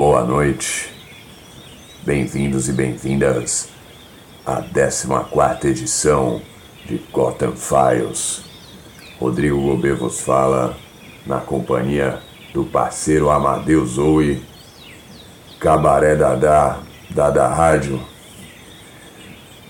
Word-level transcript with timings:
Boa 0.00 0.24
noite. 0.24 0.90
Bem-vindos 2.06 2.70
e 2.70 2.72
bem-vindas 2.72 3.68
à 4.46 4.62
14 4.62 5.68
edição 5.68 6.40
de 6.86 6.96
Gotham 7.12 7.52
Files. 7.54 8.40
Rodrigo 9.18 9.60
Gobet 9.60 9.92
vos 9.92 10.22
fala 10.22 10.74
na 11.26 11.38
companhia 11.38 12.18
do 12.54 12.64
parceiro 12.64 13.28
Amadeus 13.28 13.90
Zoe, 13.90 14.42
Cabaré 15.60 16.16
Dadá, 16.16 16.80
Dada 17.10 17.46
Rádio, 17.46 18.00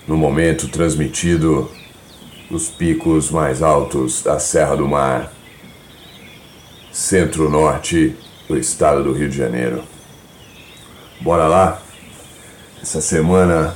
no 0.07 0.15
momento 0.15 0.69
transmitido 0.69 1.69
dos 2.49 2.69
picos 2.69 3.29
mais 3.29 3.61
altos 3.61 4.23
da 4.23 4.39
Serra 4.39 4.77
do 4.77 4.87
Mar, 4.87 5.29
centro-norte 6.89 8.15
do 8.47 8.57
estado 8.57 9.03
do 9.03 9.11
Rio 9.11 9.27
de 9.27 9.35
Janeiro. 9.35 9.90
Bora 11.21 11.47
lá? 11.47 11.79
Essa 12.81 12.99
semana 12.99 13.75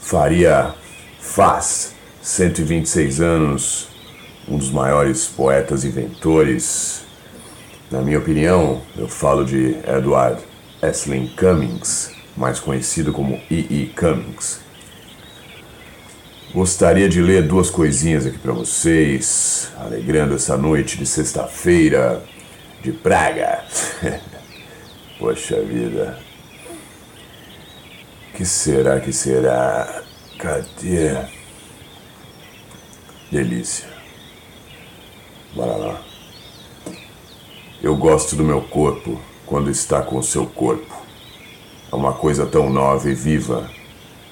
faria, 0.00 0.74
faz 1.20 1.94
126 2.22 3.20
anos, 3.20 3.88
um 4.48 4.56
dos 4.56 4.70
maiores 4.70 5.26
poetas 5.26 5.84
inventores. 5.84 7.02
Na 7.90 8.00
minha 8.00 8.18
opinião, 8.18 8.80
eu 8.96 9.06
falo 9.06 9.44
de 9.44 9.76
Edward 9.86 10.40
Esslin 10.82 11.30
Cummings, 11.36 12.12
mais 12.34 12.58
conhecido 12.58 13.12
como 13.12 13.38
E. 13.50 13.66
E. 13.68 13.92
Cummings. 13.94 14.60
Gostaria 16.54 17.06
de 17.06 17.20
ler 17.20 17.46
duas 17.46 17.68
coisinhas 17.68 18.24
aqui 18.24 18.38
para 18.38 18.52
vocês, 18.52 19.70
alegrando 19.76 20.36
essa 20.36 20.56
noite 20.56 20.96
de 20.96 21.04
sexta-feira 21.04 22.22
de 22.82 22.92
Praga. 22.92 23.62
Poxa 25.18 25.60
vida. 25.60 26.31
Que 28.34 28.46
será 28.46 28.98
que 28.98 29.12
será? 29.12 30.02
Cadê? 30.38 31.16
Delícia. 33.30 33.86
Bora 35.54 35.76
lá. 35.76 36.00
Eu 37.82 37.94
gosto 37.94 38.34
do 38.34 38.42
meu 38.42 38.62
corpo 38.62 39.20
quando 39.44 39.70
está 39.70 40.00
com 40.00 40.16
o 40.16 40.22
seu 40.22 40.46
corpo. 40.46 40.96
É 41.92 41.94
uma 41.94 42.14
coisa 42.14 42.46
tão 42.46 42.70
nova 42.70 43.10
e 43.10 43.14
viva 43.14 43.68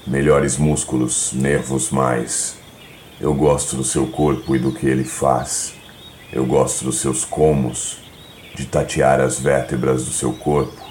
melhores 0.07 0.57
músculos, 0.57 1.31
nervos 1.33 1.91
mais. 1.91 2.55
Eu 3.19 3.35
gosto 3.35 3.75
do 3.75 3.83
seu 3.83 4.07
corpo 4.07 4.55
e 4.55 4.59
do 4.59 4.71
que 4.71 4.87
ele 4.87 5.03
faz. 5.03 5.75
Eu 6.33 6.43
gosto 6.43 6.85
dos 6.85 6.99
seus 6.99 7.23
comos, 7.23 7.99
de 8.55 8.65
tatear 8.65 9.21
as 9.21 9.39
vértebras 9.39 10.05
do 10.05 10.11
seu 10.11 10.33
corpo, 10.33 10.81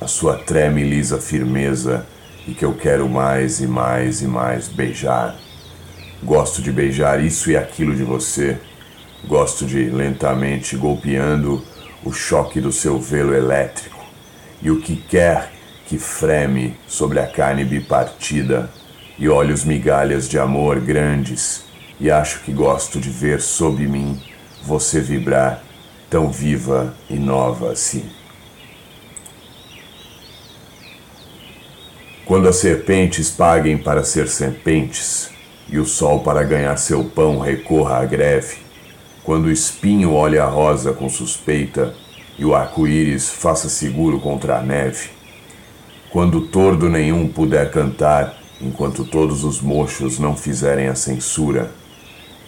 a 0.00 0.06
sua 0.06 0.36
treme 0.36 0.84
lisa 0.84 1.20
firmeza 1.20 2.06
e 2.46 2.54
que 2.54 2.64
eu 2.64 2.74
quero 2.74 3.08
mais 3.08 3.60
e 3.60 3.66
mais 3.66 4.22
e 4.22 4.26
mais 4.26 4.68
beijar. 4.68 5.36
Gosto 6.22 6.62
de 6.62 6.72
beijar 6.72 7.22
isso 7.22 7.50
e 7.50 7.56
aquilo 7.56 7.94
de 7.94 8.02
você. 8.02 8.58
Gosto 9.26 9.64
de 9.66 9.84
lentamente 9.90 10.76
golpeando 10.76 11.62
o 12.04 12.12
choque 12.12 12.60
do 12.60 12.70
seu 12.70 12.98
velo 12.98 13.34
elétrico 13.34 14.04
e 14.62 14.70
o 14.70 14.80
que 14.80 14.96
quer 14.96 15.50
que 15.86 15.98
freme 15.98 16.76
sobre 16.86 17.20
a 17.20 17.26
carne 17.26 17.64
bipartida 17.64 18.70
e 19.18 19.28
olhos 19.28 19.64
migalhas 19.64 20.28
de 20.28 20.38
amor 20.38 20.80
grandes, 20.80 21.64
e 22.00 22.10
acho 22.10 22.40
que 22.40 22.52
gosto 22.52 22.98
de 22.98 23.10
ver 23.10 23.40
sob 23.40 23.86
mim 23.86 24.20
você 24.62 25.00
vibrar 25.00 25.62
tão 26.10 26.30
viva 26.30 26.94
e 27.08 27.14
nova 27.14 27.70
assim. 27.70 28.10
Quando 32.26 32.48
as 32.48 32.56
serpentes 32.56 33.30
paguem 33.30 33.76
para 33.76 34.02
ser 34.02 34.28
serpentes, 34.28 35.28
e 35.68 35.78
o 35.78 35.84
sol 35.84 36.20
para 36.20 36.42
ganhar 36.42 36.74
seu 36.78 37.04
pão 37.04 37.38
recorra 37.38 37.98
à 37.98 38.04
greve, 38.06 38.56
quando 39.22 39.44
o 39.44 39.50
espinho 39.50 40.14
olhe 40.14 40.38
a 40.38 40.46
rosa 40.46 40.94
com 40.94 41.06
suspeita, 41.06 41.94
e 42.38 42.44
o 42.44 42.54
arco-íris 42.54 43.28
faça 43.28 43.68
seguro 43.68 44.18
contra 44.20 44.56
a 44.56 44.62
neve, 44.62 45.10
quando 46.10 46.48
tordo 46.48 46.88
nenhum 46.88 47.28
puder 47.28 47.70
cantar, 47.70 48.34
enquanto 48.58 49.04
todos 49.04 49.44
os 49.44 49.60
mochos 49.60 50.18
não 50.18 50.34
fizerem 50.34 50.88
a 50.88 50.94
censura, 50.94 51.70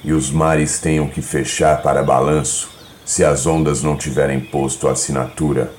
e 0.02 0.10
os 0.10 0.30
mares 0.30 0.78
tenham 0.78 1.06
que 1.06 1.20
fechar 1.20 1.82
para 1.82 2.02
balanço, 2.02 2.70
se 3.04 3.22
as 3.22 3.46
ondas 3.46 3.82
não 3.82 3.94
tiverem 3.94 4.40
posto 4.40 4.88
a 4.88 4.92
assinatura. 4.92 5.70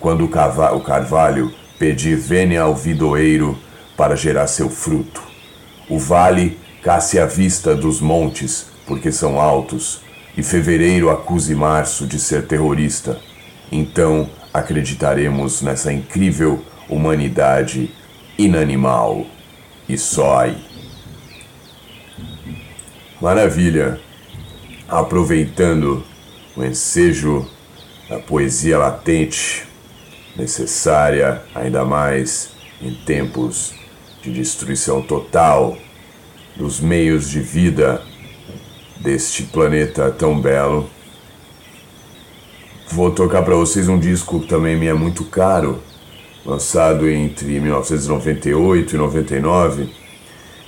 Quando 0.00 0.22
o, 0.22 0.76
o 0.76 0.80
carvalho 0.80 1.54
pedir 1.78 2.16
vênia 2.16 2.62
ao 2.62 2.74
vidoeiro 2.74 3.58
para 3.96 4.16
gerar 4.16 4.46
seu 4.46 4.68
fruto, 4.68 5.22
o 5.88 5.98
vale 5.98 6.58
casse 6.82 7.18
a 7.18 7.26
vista 7.26 7.74
dos 7.74 8.00
montes, 8.00 8.66
porque 8.86 9.10
são 9.10 9.40
altos, 9.40 10.02
e 10.36 10.42
fevereiro 10.42 11.10
acuse 11.10 11.54
março 11.54 12.06
de 12.06 12.18
ser 12.18 12.46
terrorista, 12.46 13.18
então 13.70 14.28
acreditaremos 14.52 15.62
nessa 15.62 15.92
incrível 15.92 16.62
humanidade 16.88 17.90
inanimal 18.36 19.26
e 19.88 19.96
só 19.96 20.40
aí. 20.40 20.56
Maravilha! 23.20 24.00
Aproveitando 24.88 26.04
o 26.56 26.62
ensejo 26.62 27.48
da 28.08 28.18
poesia 28.18 28.78
latente, 28.78 29.66
necessária 30.36 31.42
ainda 31.54 31.84
mais 31.84 32.50
em 32.80 32.92
tempos 32.94 33.74
de 34.22 34.32
destruição 34.32 35.02
total 35.02 35.76
dos 36.56 36.80
meios 36.80 37.28
de 37.30 37.40
vida 37.40 38.02
deste 38.96 39.42
planeta 39.44 40.10
tão 40.10 40.40
belo. 40.40 40.88
Vou 42.90 43.10
tocar 43.10 43.42
para 43.42 43.54
vocês 43.54 43.88
um 43.88 43.98
disco 43.98 44.40
que 44.40 44.46
também 44.46 44.76
me 44.76 44.86
é 44.86 44.94
muito 44.94 45.24
caro, 45.24 45.82
lançado 46.44 47.08
entre 47.08 47.58
1998 47.58 48.94
e 48.94 48.98
99, 48.98 50.04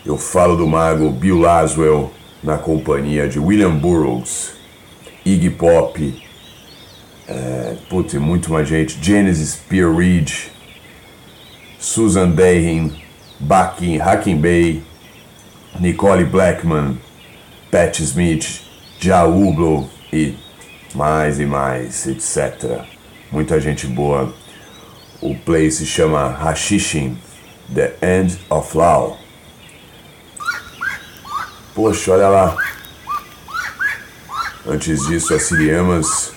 eu 0.05 0.17
falo 0.17 0.57
do 0.57 0.67
mago 0.67 1.11
Bill 1.11 1.41
Laswell 1.41 2.13
na 2.43 2.57
companhia 2.57 3.29
de 3.29 3.41
William 3.41 3.75
Burroughs, 3.77 4.53
Iggy 5.25 5.51
Pop, 5.51 6.26
é, 7.29 7.77
putz, 7.89 8.15
muito 8.15 8.51
mais 8.51 8.69
gente, 8.69 8.99
Genesis 9.03 9.57
Pierre 9.69 9.95
Reed, 9.95 10.33
Susan 11.79 12.31
Dahin, 12.31 12.93
Bakin, 13.41 13.99
Hacking 13.99 14.41
Bay, 14.41 14.83
Nicole 15.81 16.25
Blackman, 16.25 16.99
Pat 17.71 17.99
Smith, 18.01 18.63
Ja 19.01 19.25
Ublo 19.25 19.89
e 20.13 20.35
mais 20.95 21.39
e 21.39 21.47
mais, 21.47 22.07
etc. 22.07 22.81
Muita 23.31 23.61
gente 23.61 23.87
boa 23.87 24.33
o 25.21 25.35
play 25.35 25.71
se 25.71 25.85
chama 25.85 26.29
Hashishin, 26.29 27.19
The 27.75 27.97
End 28.03 28.39
of 28.51 28.77
Law. 28.77 29.19
Poxa, 31.75 32.13
olha 32.13 32.29
lá. 32.29 32.57
Antes 34.67 35.07
disso, 35.07 35.35
a 35.35 35.39
Siriamas 35.39 36.36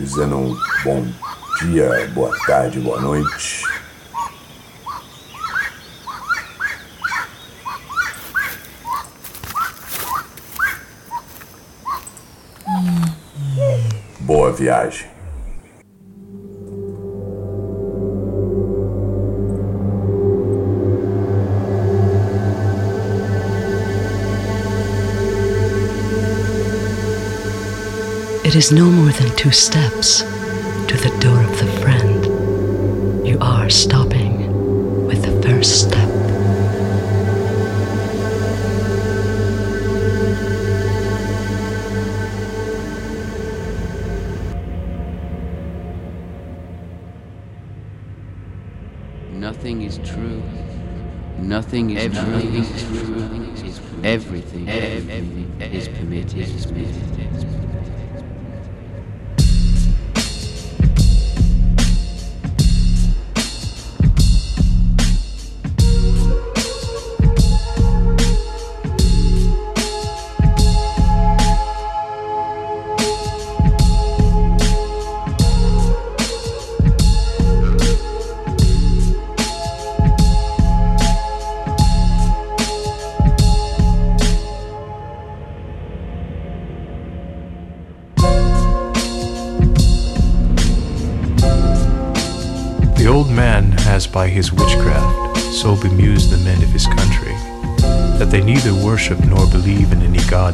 dizendo 0.00 0.36
um 0.36 0.56
bom 0.82 1.06
dia, 1.60 2.10
boa 2.14 2.34
tarde, 2.46 2.80
boa 2.80 3.00
noite. 3.00 3.64
Boa 14.20 14.52
viagem. 14.52 15.19
It 28.50 28.56
is 28.56 28.72
no 28.72 28.84
more 28.90 29.12
than 29.12 29.36
two 29.36 29.52
steps 29.52 30.22
to 30.22 30.96
the 30.96 31.16
door 31.20 31.40
of 31.40 31.56
the 31.56 31.66
friend. 31.80 33.24
You 33.24 33.38
are 33.40 33.70
stopping 33.70 35.06
with 35.06 35.22
the 35.22 35.40
first 35.40 35.82
step. 35.82 36.08
Nothing 49.32 49.82
is 49.82 49.98
true. 49.98 50.42
Nothing 51.38 51.90
is 51.90 52.04
everything 52.18 52.64
true. 52.88 53.64
Is 53.64 53.80
everything, 54.02 54.68
everything 54.68 55.60
is 55.60 55.86
permitted. 55.86 56.38
Is 56.38 56.66
permitted. 56.66 57.79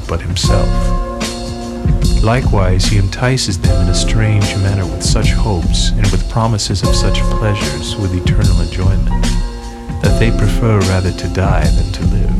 But 0.09 0.21
himself. 0.21 0.69
Likewise, 2.23 2.85
he 2.85 2.99
entices 2.99 3.59
them 3.59 3.81
in 3.83 3.89
a 3.89 3.95
strange 3.95 4.55
manner 4.57 4.85
with 4.85 5.03
such 5.03 5.31
hopes 5.31 5.91
and 5.91 6.07
with 6.11 6.29
promises 6.29 6.83
of 6.83 6.95
such 6.95 7.21
pleasures 7.39 7.95
with 7.97 8.15
eternal 8.15 8.61
enjoyment 8.61 9.09
that 10.03 10.19
they 10.19 10.31
prefer 10.31 10.79
rather 10.81 11.13
to 11.13 11.29
die 11.29 11.65
than 11.65 11.93
to 11.93 12.05
live. 12.07 12.37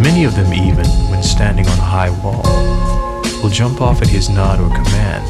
Many 0.00 0.24
of 0.24 0.34
them, 0.34 0.52
even 0.52 0.86
when 1.10 1.22
standing 1.22 1.66
on 1.66 1.78
a 1.78 1.82
high 1.82 2.10
wall, 2.22 2.42
will 3.42 3.50
jump 3.50 3.80
off 3.80 4.02
at 4.02 4.08
his 4.08 4.28
nod 4.28 4.60
or 4.60 4.68
command, 4.68 5.24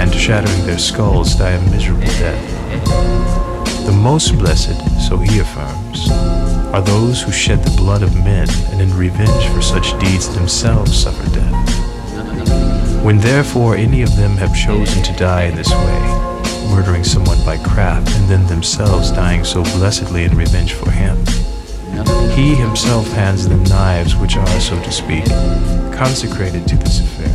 and 0.00 0.14
shattering 0.14 0.66
their 0.66 0.78
skulls 0.78 1.34
die 1.34 1.52
a 1.52 1.70
miserable 1.70 2.02
death. 2.02 3.86
The 3.86 3.92
most 3.92 4.36
blessed, 4.38 4.78
so 5.00 5.16
he 5.16 5.38
affirms, 5.38 5.87
are 6.72 6.82
those 6.82 7.22
who 7.22 7.32
shed 7.32 7.62
the 7.64 7.76
blood 7.76 8.02
of 8.02 8.14
men 8.16 8.48
and 8.70 8.80
in 8.80 8.94
revenge 8.96 9.46
for 9.54 9.62
such 9.62 9.98
deeds 9.98 10.28
themselves 10.34 10.94
suffer 10.94 11.28
death. 11.30 13.02
When 13.02 13.18
therefore 13.18 13.74
any 13.74 14.02
of 14.02 14.14
them 14.16 14.36
have 14.36 14.54
chosen 14.54 15.02
to 15.02 15.16
die 15.16 15.44
in 15.44 15.56
this 15.56 15.70
way, 15.70 16.70
murdering 16.70 17.04
someone 17.04 17.42
by 17.44 17.56
craft 17.56 18.10
and 18.16 18.28
then 18.28 18.46
themselves 18.46 19.10
dying 19.10 19.44
so 19.44 19.62
blessedly 19.62 20.24
in 20.24 20.36
revenge 20.36 20.74
for 20.74 20.90
him, 20.90 21.16
he 22.36 22.54
himself 22.54 23.10
hands 23.12 23.48
them 23.48 23.64
knives 23.64 24.14
which 24.14 24.36
are, 24.36 24.60
so 24.60 24.80
to 24.82 24.92
speak, 24.92 25.24
consecrated 25.96 26.68
to 26.68 26.76
this 26.76 27.00
affair, 27.00 27.34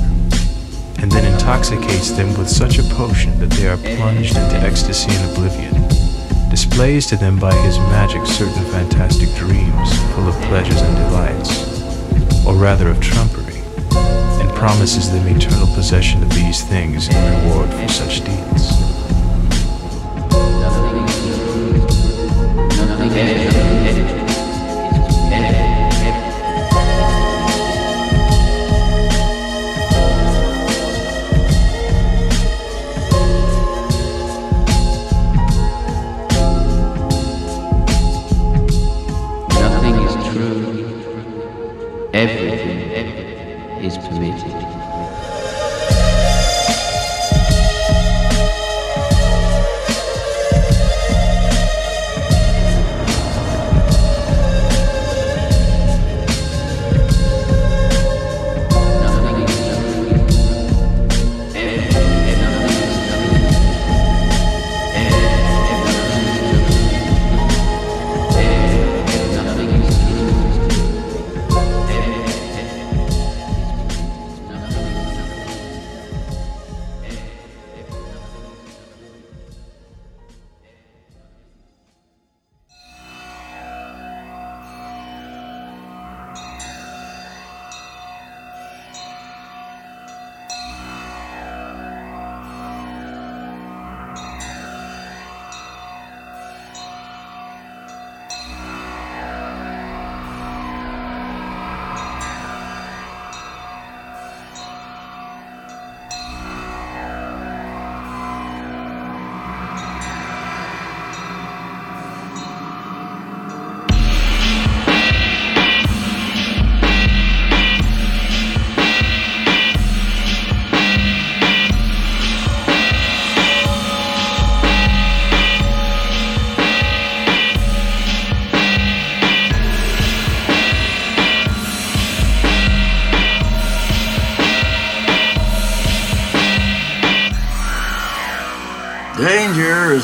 and 1.02 1.12
then 1.12 1.34
intoxicates 1.34 2.12
them 2.12 2.28
with 2.38 2.48
such 2.48 2.78
a 2.78 2.84
potion 2.84 3.38
that 3.40 3.50
they 3.52 3.68
are 3.68 3.78
plunged 3.78 4.38
into 4.38 4.56
ecstasy 4.58 5.12
and 5.12 5.32
oblivion, 5.32 5.74
displays 6.54 7.08
to 7.08 7.16
them 7.16 7.40
by 7.40 7.52
his 7.66 7.80
magic 7.80 8.24
certain 8.28 8.64
fantastic 8.66 9.28
dreams 9.34 9.90
full 10.14 10.28
of 10.28 10.36
pleasures 10.44 10.80
and 10.82 10.96
delights, 10.98 12.46
or 12.46 12.54
rather 12.54 12.90
of 12.90 13.02
trumpery, 13.02 13.58
and 14.40 14.48
promises 14.52 15.12
them 15.12 15.28
eternal 15.28 15.66
possession 15.74 16.22
of 16.22 16.30
these 16.36 16.62
things 16.62 17.08
in 17.08 17.44
reward 17.44 17.74
for 17.74 17.88
such 17.88 18.24
deeds. 18.24 18.70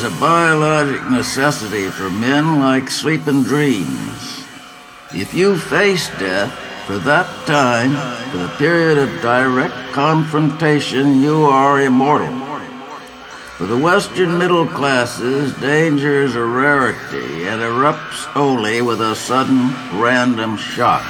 A 0.10 0.20
biologic 0.20 1.04
necessity 1.12 1.88
for 1.90 2.10
men 2.10 2.60
like 2.60 2.90
sleeping 2.90 3.44
dreams. 3.44 4.44
If 5.14 5.34
you 5.34 5.58
face 5.58 6.08
death 6.18 6.52
for 6.88 6.98
that 7.00 7.28
time, 7.46 7.94
for 8.32 8.38
the 8.38 8.50
period 8.58 8.98
of 8.98 9.22
direct 9.22 9.76
confrontation, 9.94 11.22
you 11.22 11.44
are 11.44 11.82
immortal. 11.82 12.34
For 13.58 13.68
the 13.68 13.78
Western 13.78 14.38
middle 14.38 14.66
classes, 14.66 15.54
danger 15.58 16.24
is 16.24 16.36
a 16.36 16.44
rarity 16.44 17.48
and 17.48 17.62
erupts 17.62 18.36
only 18.36 18.82
with 18.82 19.02
a 19.02 19.16
sudden 19.16 19.70
random 20.00 20.58
shock. 20.58 21.06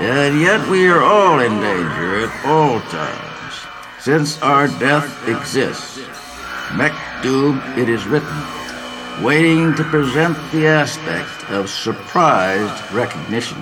And 0.00 0.40
yet 0.40 0.68
we 0.68 0.88
are 0.88 1.02
all 1.02 1.40
in 1.40 1.60
danger 1.60 2.26
at 2.26 2.44
all 2.44 2.80
times, 2.80 3.54
since 4.00 4.42
our 4.42 4.68
death 4.78 5.26
exists. 5.26 6.00
Mektub, 7.22 7.78
it 7.78 7.88
is 7.88 8.04
written, 8.06 9.24
waiting 9.24 9.74
to 9.76 9.84
present 9.84 10.36
the 10.50 10.66
aspect 10.66 11.50
of 11.50 11.70
surprised 11.70 12.92
recognition. 12.92 13.58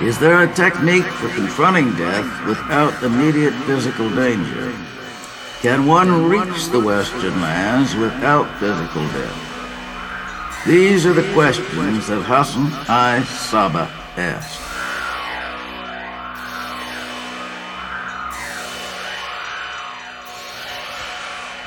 Is 0.00 0.18
there 0.18 0.42
a 0.42 0.54
technique 0.54 1.04
for 1.04 1.28
confronting 1.28 1.94
death 1.96 2.46
without 2.46 3.02
immediate 3.02 3.52
physical 3.66 4.08
danger? 4.14 4.72
Can 5.60 5.86
one 5.86 6.28
reach 6.28 6.68
the 6.68 6.80
Western 6.80 7.40
lands 7.42 7.94
without 7.94 8.48
physical 8.58 9.02
death? 9.08 10.64
These 10.66 11.04
are 11.04 11.12
the 11.12 11.30
questions 11.34 12.06
that 12.06 12.22
Hassan 12.22 12.72
i 12.88 13.22
Sabbah 13.24 13.90
asked. 14.16 14.77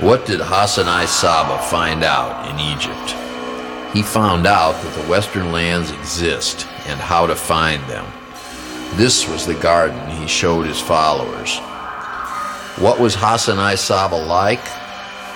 What 0.02 0.26
did 0.26 0.40
Hassan 0.40 0.88
i 0.88 1.06
Sabbah 1.06 1.62
find 1.62 2.04
out 2.04 2.50
in 2.50 2.60
Egypt? 2.60 3.96
He 3.96 4.02
found 4.02 4.48
out 4.48 4.74
that 4.82 4.96
the 4.96 5.08
Western 5.08 5.52
lands 5.52 5.92
exist 5.92 6.66
and 6.88 7.00
how 7.00 7.28
to 7.28 7.36
find 7.36 7.84
them. 7.84 8.08
This 8.96 9.30
was 9.30 9.46
the 9.46 9.54
garden 9.54 10.10
he 10.10 10.26
showed 10.26 10.66
his 10.66 10.82
followers. 10.82 11.60
What 12.80 13.00
was 13.00 13.14
Hassan 13.14 13.60
i 13.60 13.76
Sabbah 13.76 14.26
like? 14.26 14.68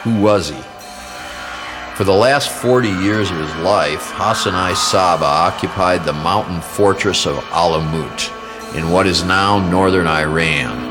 Who 0.01 0.19
was 0.19 0.49
he? 0.49 0.61
For 1.95 2.03
the 2.03 2.11
last 2.11 2.49
40 2.49 2.89
years 2.89 3.29
of 3.29 3.37
his 3.37 3.55
life, 3.57 4.09
Hassan 4.15 4.55
i 4.55 4.73
Sabbah 4.73 5.25
occupied 5.25 6.05
the 6.05 6.13
mountain 6.13 6.59
fortress 6.59 7.27
of 7.27 7.35
Alamut 7.51 8.31
in 8.75 8.89
what 8.89 9.05
is 9.05 9.23
now 9.23 9.59
northern 9.69 10.07
Iran. 10.07 10.84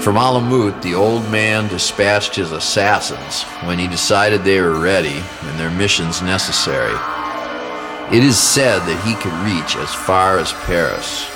From 0.00 0.14
Alamut, 0.14 0.80
the 0.80 0.94
old 0.94 1.28
man 1.28 1.66
dispatched 1.66 2.36
his 2.36 2.52
assassins 2.52 3.42
when 3.66 3.80
he 3.80 3.88
decided 3.88 4.44
they 4.44 4.60
were 4.60 4.78
ready 4.78 5.24
and 5.42 5.58
their 5.58 5.72
missions 5.72 6.22
necessary. 6.22 6.94
It 8.16 8.22
is 8.22 8.38
said 8.38 8.78
that 8.78 9.04
he 9.04 9.16
could 9.16 9.32
reach 9.44 9.76
as 9.76 9.92
far 9.92 10.38
as 10.38 10.52
Paris. 10.52 11.28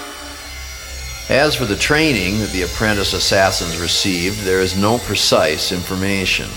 As 1.29 1.57
for 1.57 1.65
the 1.65 1.77
training 1.77 2.39
that 2.39 2.51
the 2.53 2.63
apprentice 2.63 3.13
assassins 3.13 3.81
received, 3.81 4.41
there 4.45 4.61
is 4.61 4.81
no 4.81 4.99
precise 4.99 5.73
information. 5.73 6.49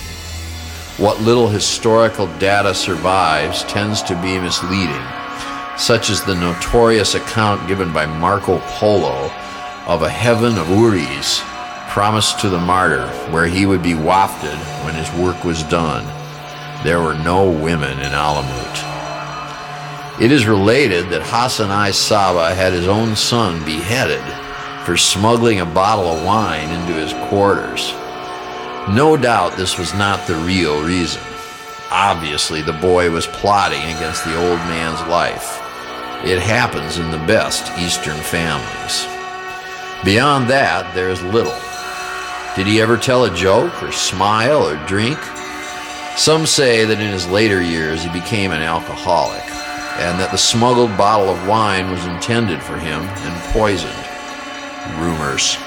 What 0.98 1.22
little 1.22 1.50
historical 1.50 2.28
data 2.38 2.76
survives 2.76 3.64
tends 3.64 4.04
to 4.04 4.22
be 4.22 4.38
misleading, 4.38 5.04
such 5.76 6.12
as 6.12 6.24
the 6.24 6.36
notorious 6.36 7.16
account 7.16 7.68
given 7.68 7.92
by 7.92 8.06
Marco 8.06 8.60
Polo 8.60 9.32
of 9.88 10.04
a 10.04 10.10
heaven 10.10 10.58
of 10.60 10.68
Houris 10.68 11.44
promised 11.96 12.42
to 12.42 12.50
the 12.50 12.60
martyr 12.60 13.08
where 13.32 13.48
he 13.48 13.66
would 13.66 13.82
be 13.82 13.96
wafted 13.96 14.58
when 14.84 14.94
his 14.94 15.10
work 15.14 15.46
was 15.46 15.64
done. 15.64 16.04
There 16.84 17.00
were 17.00 17.14
no 17.14 17.50
women 17.50 17.98
in 18.00 18.12
Alamut. 18.12 20.22
It 20.22 20.30
is 20.30 20.46
related 20.46 21.10
that 21.12 21.22
Hassan 21.24 21.72
i 21.72 21.92
Sabbah 21.92 22.54
had 22.54 22.74
his 22.74 22.90
own 22.90 23.16
son 23.16 23.64
beheaded 23.64 24.22
for 24.86 24.98
smuggling 24.98 25.62
a 25.62 25.66
bottle 25.66 26.08
of 26.08 26.26
wine 26.26 26.70
into 26.70 26.92
his 26.92 27.14
quarters. 27.30 27.94
No 28.94 29.16
doubt 29.16 29.56
this 29.56 29.78
was 29.78 29.94
not 29.94 30.28
the 30.28 30.36
real 30.36 30.84
reason. 30.84 31.22
Obviously, 31.92 32.62
the 32.62 32.74
boy 32.74 33.10
was 33.10 33.26
plotting 33.26 33.84
against 33.96 34.26
the 34.26 34.36
old 34.36 34.60
man's 34.68 35.00
life. 35.08 35.62
It 36.26 36.42
happens 36.42 36.98
in 36.98 37.10
the 37.10 37.26
best 37.26 37.72
Eastern 37.80 38.18
families. 38.18 39.08
Beyond 40.04 40.50
that, 40.50 40.94
there 40.94 41.10
is 41.10 41.24
little. 41.24 41.56
Did 42.56 42.68
he 42.68 42.80
ever 42.80 42.96
tell 42.96 43.26
a 43.26 43.36
joke, 43.36 43.84
or 43.84 43.92
smile, 43.92 44.66
or 44.66 44.78
drink? 44.88 45.20
Some 46.16 46.46
say 46.46 46.86
that 46.86 47.02
in 47.02 47.12
his 47.12 47.28
later 47.28 47.62
years 47.62 48.02
he 48.02 48.10
became 48.10 48.54
an 48.54 48.62
alcoholic, 48.62 49.44
and 50.00 50.18
that 50.22 50.32
the 50.32 50.38
smuggled 50.38 50.96
bottle 50.96 51.28
of 51.28 51.48
wine 51.50 51.92
was 51.92 52.06
intended 52.06 52.64
for 52.64 52.78
him 52.78 53.02
and 53.02 53.44
poisoned. 53.52 53.94
Rumors. 54.98 55.58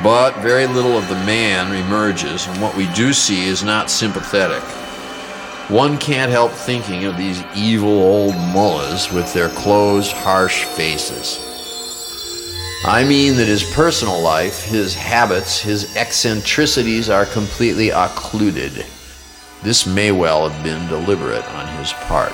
But 0.00 0.36
very 0.38 0.68
little 0.68 0.96
of 0.96 1.08
the 1.08 1.16
man 1.26 1.74
emerges, 1.74 2.46
and 2.46 2.62
what 2.62 2.76
we 2.76 2.86
do 2.94 3.12
see 3.12 3.48
is 3.48 3.64
not 3.64 3.90
sympathetic. 3.90 4.62
One 5.68 5.98
can't 5.98 6.30
help 6.30 6.52
thinking 6.52 7.06
of 7.06 7.16
these 7.16 7.42
evil 7.56 7.90
old 7.90 8.36
mullahs 8.36 9.10
with 9.10 9.34
their 9.34 9.48
closed, 9.48 10.12
harsh 10.12 10.62
faces. 10.62 11.47
I 12.84 13.04
mean 13.04 13.36
that 13.36 13.48
his 13.48 13.64
personal 13.64 14.20
life, 14.20 14.62
his 14.62 14.94
habits, 14.94 15.60
his 15.60 15.96
eccentricities 15.96 17.10
are 17.10 17.26
completely 17.26 17.90
occluded. 17.90 18.86
This 19.64 19.84
may 19.84 20.12
well 20.12 20.48
have 20.48 20.62
been 20.62 20.86
deliberate 20.88 21.44
on 21.54 21.66
his 21.78 21.92
part. 21.92 22.32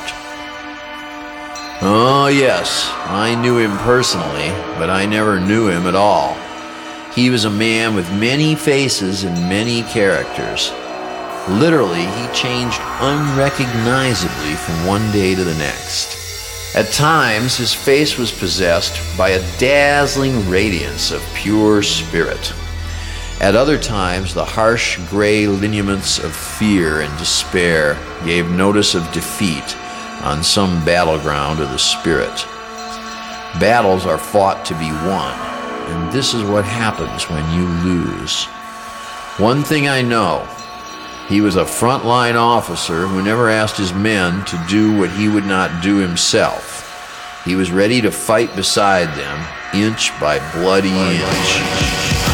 Oh, 1.80 2.28
yes, 2.32 2.90
I 3.06 3.34
knew 3.34 3.56
him 3.56 3.76
personally, 3.78 4.50
but 4.78 4.90
I 4.90 5.06
never 5.06 5.40
knew 5.40 5.68
him 5.68 5.86
at 5.86 5.94
all. 5.94 6.36
He 7.14 7.30
was 7.30 7.46
a 7.46 7.50
man 7.50 7.94
with 7.94 8.12
many 8.12 8.54
faces 8.54 9.24
and 9.24 9.48
many 9.48 9.82
characters. 9.84 10.70
Literally, 11.48 12.04
he 12.04 12.26
changed 12.34 12.80
unrecognizably 13.00 14.54
from 14.56 14.86
one 14.86 15.10
day 15.10 15.34
to 15.34 15.42
the 15.42 15.54
next. 15.54 16.23
At 16.74 16.90
times, 16.90 17.56
his 17.56 17.72
face 17.72 18.18
was 18.18 18.32
possessed 18.32 19.16
by 19.16 19.30
a 19.30 19.58
dazzling 19.58 20.48
radiance 20.50 21.12
of 21.12 21.22
pure 21.32 21.84
spirit. 21.84 22.52
At 23.40 23.54
other 23.54 23.78
times, 23.78 24.34
the 24.34 24.44
harsh 24.44 24.98
gray 25.08 25.46
lineaments 25.46 26.18
of 26.18 26.34
fear 26.34 27.02
and 27.02 27.16
despair 27.16 27.96
gave 28.24 28.50
notice 28.50 28.96
of 28.96 29.12
defeat 29.12 29.76
on 30.22 30.42
some 30.42 30.84
battleground 30.84 31.60
of 31.60 31.70
the 31.70 31.78
spirit. 31.78 32.44
Battles 33.60 34.04
are 34.04 34.18
fought 34.18 34.64
to 34.64 34.74
be 34.74 34.90
won, 34.90 35.32
and 35.90 36.12
this 36.12 36.34
is 36.34 36.42
what 36.42 36.64
happens 36.64 37.30
when 37.30 37.44
you 37.54 37.68
lose. 37.88 38.46
One 39.36 39.62
thing 39.62 39.86
I 39.86 40.02
know 40.02 40.48
he 41.28 41.40
was 41.40 41.56
a 41.56 41.64
frontline 41.64 42.34
officer 42.34 43.06
who 43.06 43.22
never 43.22 43.48
asked 43.48 43.76
his 43.76 43.94
men 43.94 44.44
to 44.44 44.62
do 44.68 44.98
what 44.98 45.10
he 45.10 45.28
would 45.28 45.46
not 45.46 45.82
do 45.82 45.96
himself. 45.96 47.42
He 47.44 47.56
was 47.56 47.70
ready 47.70 48.00
to 48.02 48.10
fight 48.10 48.54
beside 48.54 49.08
them, 49.16 49.46
inch 49.74 50.18
by 50.20 50.38
bloody 50.52 50.90
inch. 50.90 52.33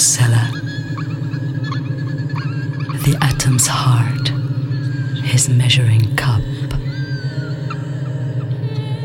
Cellar. 0.00 0.50
The 3.04 3.16
atom's 3.22 3.66
heart, 3.66 4.28
his 5.24 5.48
measuring 5.48 6.14
cup. 6.16 6.42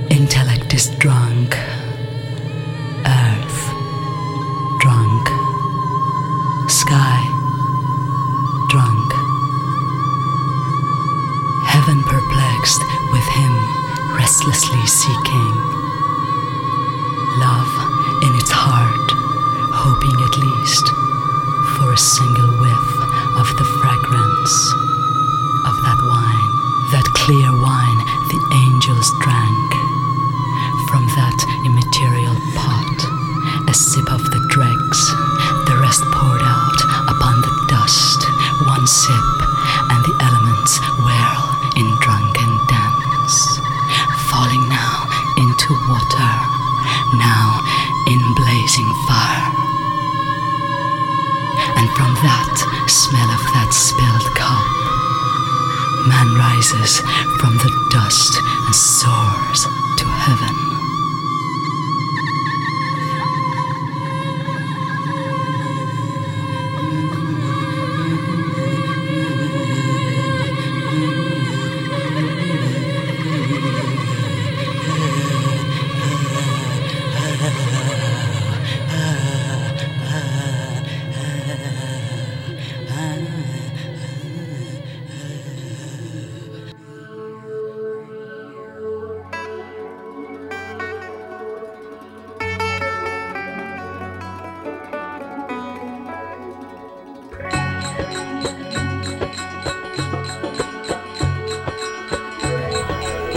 Intellect 0.09 0.73
is 0.73 0.89
drunk. 0.97 1.57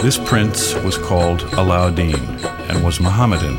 This 0.01 0.17
prince 0.17 0.75
was 0.75 0.95
called 0.95 1.41
Alauddin 1.57 2.15
and 2.69 2.83
was 2.83 2.99
Mohammedan. 2.99 3.57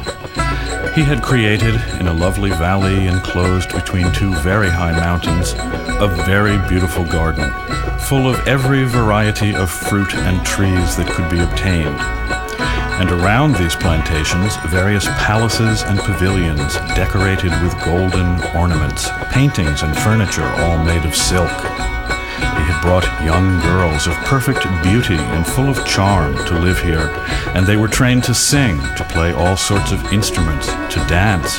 He 0.95 1.03
had 1.03 1.21
created, 1.21 1.75
in 1.99 2.07
a 2.07 2.13
lovely 2.13 2.51
valley 2.51 3.09
enclosed 3.09 3.73
between 3.73 4.13
two 4.13 4.33
very 4.37 4.71
high 4.71 4.93
mountains, 4.93 5.55
a 5.59 6.07
very 6.27 6.57
beautiful 6.69 7.05
garden, 7.05 7.51
full 7.99 8.29
of 8.29 8.47
every 8.47 8.85
variety 8.85 9.55
of 9.55 9.69
fruit 9.69 10.15
and 10.15 10.47
trees 10.47 10.97
that 10.97 11.09
could 11.09 11.29
be 11.29 11.41
obtained. 11.41 12.01
And 13.01 13.11
around 13.11 13.57
these 13.57 13.77
plantations, 13.77 14.57
various 14.69 15.07
palaces 15.19 15.83
and 15.83 15.99
pavilions 15.99 16.77
decorated 16.95 17.51
with 17.63 17.85
golden 17.85 18.41
ornaments, 18.57 19.09
paintings 19.33 19.83
and 19.83 19.97
furniture 19.99 20.47
all 20.47 20.83
made 20.85 21.05
of 21.05 21.15
silk. 21.15 21.51
Brought 22.83 23.05
young 23.23 23.61
girls 23.61 24.07
of 24.07 24.15
perfect 24.25 24.63
beauty 24.83 25.17
and 25.17 25.47
full 25.47 25.69
of 25.69 25.85
charm 25.85 26.35
to 26.47 26.59
live 26.59 26.81
here, 26.81 27.11
and 27.55 27.67
they 27.67 27.77
were 27.77 27.89
trained 27.89 28.25
to 28.25 28.35
sing, 28.35 28.79
to 28.97 29.07
play 29.11 29.33
all 29.33 29.57
sorts 29.57 29.93
of 29.93 30.13
instruments, 30.13 30.67
to 30.67 31.05
dance, 31.09 31.59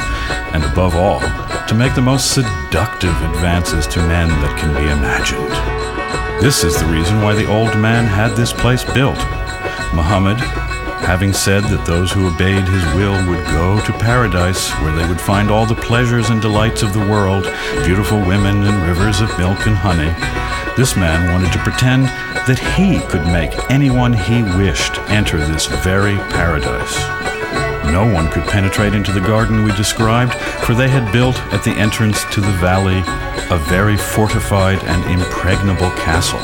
and 0.54 0.64
above 0.64 0.96
all, 0.96 1.20
to 1.68 1.76
make 1.76 1.94
the 1.94 2.02
most 2.02 2.34
seductive 2.34 3.16
advances 3.22 3.86
to 3.88 4.00
men 4.08 4.30
that 4.30 4.58
can 4.58 4.74
be 4.74 4.90
imagined. 4.90 5.52
This 6.42 6.64
is 6.64 6.80
the 6.80 6.88
reason 6.88 7.22
why 7.22 7.36
the 7.36 7.52
old 7.52 7.78
man 7.78 8.06
had 8.06 8.36
this 8.36 8.54
place 8.54 8.86
built. 8.86 9.20
Muhammad, 9.94 10.38
having 11.04 11.34
said 11.34 11.64
that 11.66 11.86
those 11.86 12.12
who 12.12 12.28
obeyed 12.28 12.68
his 12.68 12.86
will 12.96 13.18
would 13.28 13.44
go 13.48 13.82
to 13.82 13.92
paradise, 14.00 14.72
where 14.82 14.96
they 14.96 15.08
would 15.08 15.20
find 15.20 15.52
all 15.52 15.66
the 15.66 15.76
pleasures 15.76 16.30
and 16.30 16.42
delights 16.42 16.82
of 16.82 16.94
the 16.94 17.08
world, 17.12 17.44
beautiful 17.84 18.20
women 18.20 18.64
and 18.64 18.88
rivers 18.88 19.20
of 19.20 19.38
milk 19.38 19.68
and 19.68 19.76
honey, 19.76 20.14
this 20.80 20.96
man 20.96 21.30
wanted 21.34 21.52
to 21.52 21.60
pretend 21.60 22.06
that 22.48 22.58
he 22.78 23.00
could 23.10 23.26
make 23.26 23.52
anyone 23.70 24.14
he 24.14 24.44
wished 24.44 24.98
enter 25.10 25.38
this 25.38 25.66
very 25.84 26.16
paradise. 26.32 26.96
No 27.92 28.10
one 28.10 28.32
could 28.32 28.46
penetrate 28.46 28.94
into 28.94 29.12
the 29.12 29.20
garden 29.20 29.66
we 29.66 29.74
described, 29.74 30.34
for 30.64 30.74
they 30.74 30.88
had 30.88 31.12
built 31.12 31.38
at 31.52 31.66
the 31.66 31.72
entrance 31.72 32.24
to 32.34 32.40
the 32.40 32.56
valley 32.64 33.04
a 33.54 33.58
very 33.68 33.98
fortified 33.98 34.82
and 34.86 35.04
impregnable 35.12 35.92
castle. 36.00 36.40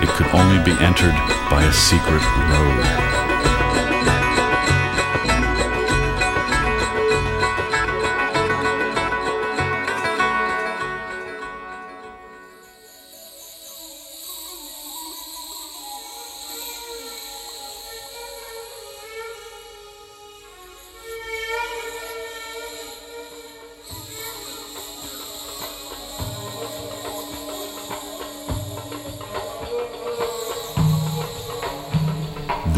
It 0.00 0.10
could 0.10 0.28
only 0.28 0.62
be 0.62 0.78
entered 0.78 1.16
by 1.50 1.64
a 1.64 1.72
secret 1.72 2.22
road. 2.22 3.11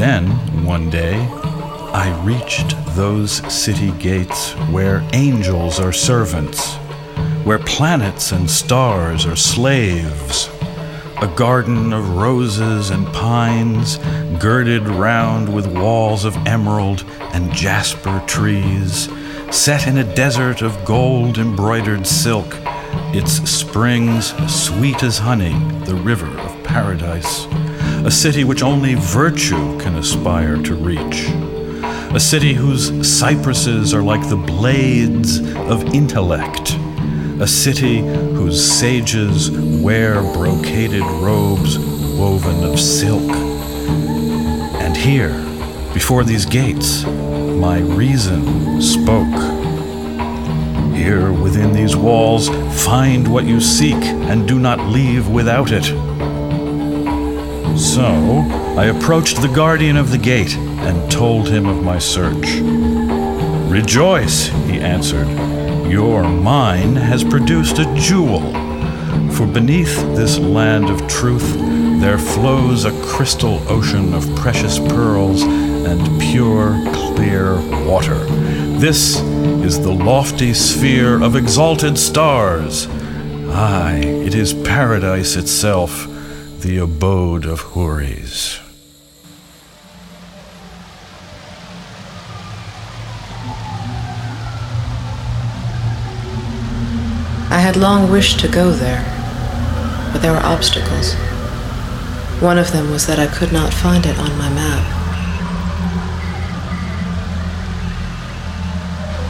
Then, 0.07 0.27
one 0.67 0.91
day, 0.91 1.17
I 1.95 2.15
reached 2.25 2.77
those 2.95 3.37
city 3.51 3.91
gates 3.93 4.53
where 4.69 5.03
angels 5.15 5.81
are 5.81 5.95
servants, 5.95 6.75
where 7.43 7.59
planets 7.59 8.31
and 8.31 8.51
stars 8.51 9.25
are 9.25 9.35
slaves. 9.35 10.51
A 11.23 11.33
garden 11.35 11.95
of 11.95 12.19
roses 12.19 12.91
and 12.91 13.07
pines, 13.15 13.97
girded 14.39 14.87
round 14.87 15.49
with 15.49 15.75
walls 15.75 16.27
of 16.27 16.37
emerald 16.47 17.07
and 17.33 17.51
jasper 17.55 18.23
trees, 18.27 19.09
set 19.51 19.87
in 19.87 19.97
a 19.97 20.15
desert 20.15 20.61
of 20.61 20.85
gold 20.85 21.39
embroidered 21.39 22.07
silk, 22.07 22.59
its 23.15 23.33
springs 23.51 24.35
sweet 24.53 25.03
as 25.03 25.17
honey, 25.17 25.55
the 25.87 25.95
river 25.95 26.29
of 26.41 26.63
paradise 26.63 27.47
a 28.05 28.11
city 28.11 28.45
which 28.45 28.63
only 28.63 28.95
virtue 28.95 29.79
can 29.81 29.97
aspire 29.97 30.59
to 30.59 30.75
reach, 30.75 31.27
a 32.15 32.21
city 32.21 32.53
whose 32.53 32.93
cypresses 33.09 33.95
are 33.95 34.03
like 34.03 34.29
the 34.29 34.37
blades 34.37 35.39
of 35.71 35.83
intellect, 35.95 36.75
a 37.41 37.47
city 37.47 38.01
whose 38.01 38.63
sages 38.63 39.51
wear 39.83 40.17
brocaded 40.17 41.01
robes 41.23 41.79
woven 42.19 42.63
of 42.63 42.79
silk. 42.79 43.23
And 44.83 44.95
here, 44.95 45.33
before 45.95 46.25
these 46.25 46.45
gates, 46.45 47.05
my 47.05 47.79
reason 47.79 48.83
spoke. 48.83 49.35
Here 50.95 51.33
within 51.33 51.73
these 51.73 51.97
walls, 51.97 52.51
find 52.85 53.27
what 53.27 53.47
you 53.47 53.61
seek 53.61 53.95
and 53.95 54.47
do 54.47 54.59
not 54.59 54.79
leave 54.81 55.31
without 55.31 55.73
it. 55.73 56.14
So, 57.95 58.41
I 58.77 58.87
approached 58.87 59.41
the 59.41 59.47
guardian 59.47 59.97
of 59.97 60.11
the 60.11 60.19
gate 60.19 60.57
and 60.57 61.13
told 61.13 61.49
him 61.49 61.67
of 61.67 61.85
my 61.85 62.01
search. 62.01 62.57
Rejoice, 63.71 64.49
he 64.67 64.81
answered. 64.81 65.29
Your 65.89 66.25
mine 66.25 66.97
has 66.97 67.23
produced 67.23 67.79
a 67.79 67.95
jewel. 67.95 68.41
For 69.31 69.47
beneath 69.47 69.97
this 70.17 70.39
land 70.39 70.91
of 70.91 71.07
truth, 71.07 71.55
there 72.01 72.19
flows 72.19 72.85
a 72.85 72.91
crystal 73.05 73.63
ocean 73.71 74.13
of 74.13 74.35
precious 74.35 74.81
pearls 74.81 75.43
and 75.43 76.21
pure, 76.21 76.77
clear 76.93 77.61
water. 77.87 78.19
This 78.81 79.21
is 79.21 79.81
the 79.81 79.95
lofty 79.95 80.53
sphere 80.53 81.23
of 81.23 81.37
exalted 81.37 81.97
stars. 81.97 82.89
Aye, 83.53 84.03
it 84.05 84.35
is 84.35 84.53
paradise 84.53 85.37
itself 85.37 86.09
the 86.65 86.79
abode 86.79 87.45
of 87.45 87.61
Houris. 87.61 88.59
I 97.51 97.59
had 97.59 97.77
long 97.77 98.11
wished 98.11 98.41
to 98.41 98.49
go 98.49 98.71
there, 98.71 99.05
but 100.11 100.23
there 100.23 100.33
were 100.33 100.39
obstacles. 100.39 101.13
One 102.41 102.57
of 102.57 102.73
them 102.73 102.91
was 102.91 103.07
that 103.09 103.19
I 103.19 103.27
could 103.27 103.53
not 103.53 103.75
find 103.75 104.07
it 104.07 104.19
on 104.19 104.39
my 104.39 104.49
map. 104.49 104.85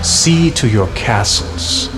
See 0.05 0.53
to 0.53 0.69
your 0.69 0.87
castles, 0.95 1.89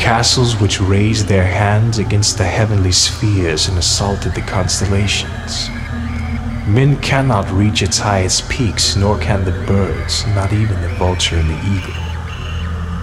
castles 0.00 0.58
which 0.58 0.80
raised 0.80 1.28
their 1.28 1.44
hands 1.44 1.98
against 1.98 2.38
the 2.38 2.44
heavenly 2.44 2.90
spheres 2.90 3.68
and 3.68 3.76
assaulted 3.76 4.34
the 4.34 4.40
constellations. 4.40 5.68
Men 6.66 6.98
cannot 7.02 7.50
reach 7.50 7.82
its 7.82 7.98
highest 7.98 8.48
peaks, 8.48 8.96
nor 8.96 9.18
can 9.18 9.44
the 9.44 9.52
birds, 9.66 10.26
not 10.28 10.54
even 10.54 10.80
the 10.80 10.88
vulture 10.94 11.36
and 11.36 11.50
the 11.50 11.76
eagle. 11.76 12.02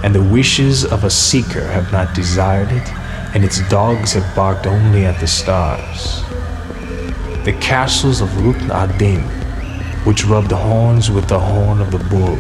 And 0.04 0.14
the 0.14 0.24
wishes 0.24 0.86
of 0.86 1.04
a 1.04 1.10
seeker 1.12 1.68
have 1.68 1.92
not 1.92 2.16
desired 2.16 2.72
it, 2.72 2.92
and 3.36 3.46
its 3.46 3.68
dogs 3.70 4.14
have 4.14 4.36
barked 4.36 4.66
only 4.66 5.06
at 5.06 5.20
the 5.20 5.28
stars. 5.28 6.24
The 7.46 7.56
castles 7.62 8.22
of 8.22 8.30
Rukn 8.30 8.72
Adin, 8.72 9.22
which 10.04 10.26
rubbed 10.26 10.52
horns 10.52 11.12
with 11.12 11.28
the 11.28 11.40
horn 11.40 11.80
of 11.80 11.92
the 11.92 12.04
bull, 12.10 12.40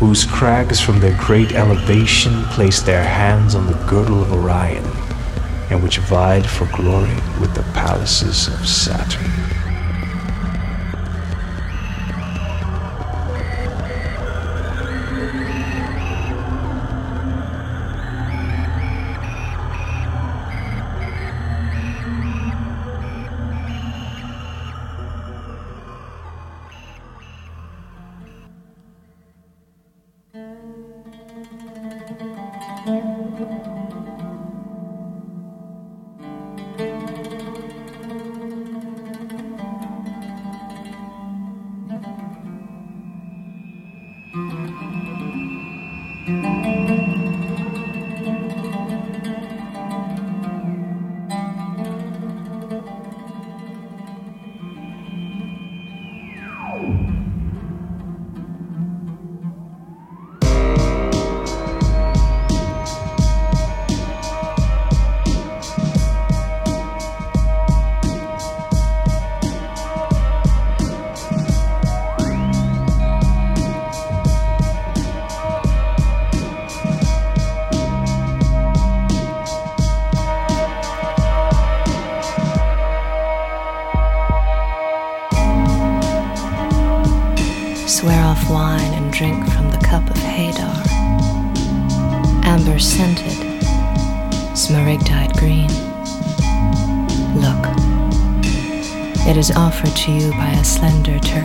whose 0.00 0.24
crags 0.24 0.80
from 0.80 0.98
their 0.98 1.14
great 1.18 1.52
elevation 1.52 2.42
placed 2.44 2.86
their 2.86 3.04
hands 3.04 3.54
on 3.54 3.66
the 3.66 3.86
girdle 3.86 4.22
of 4.22 4.32
Orion, 4.32 4.82
and 5.68 5.82
which 5.82 5.98
vied 5.98 6.46
for 6.46 6.64
glory 6.74 7.14
with 7.38 7.54
the 7.54 7.62
palaces 7.74 8.48
of 8.48 8.66
Saturn. 8.66 9.49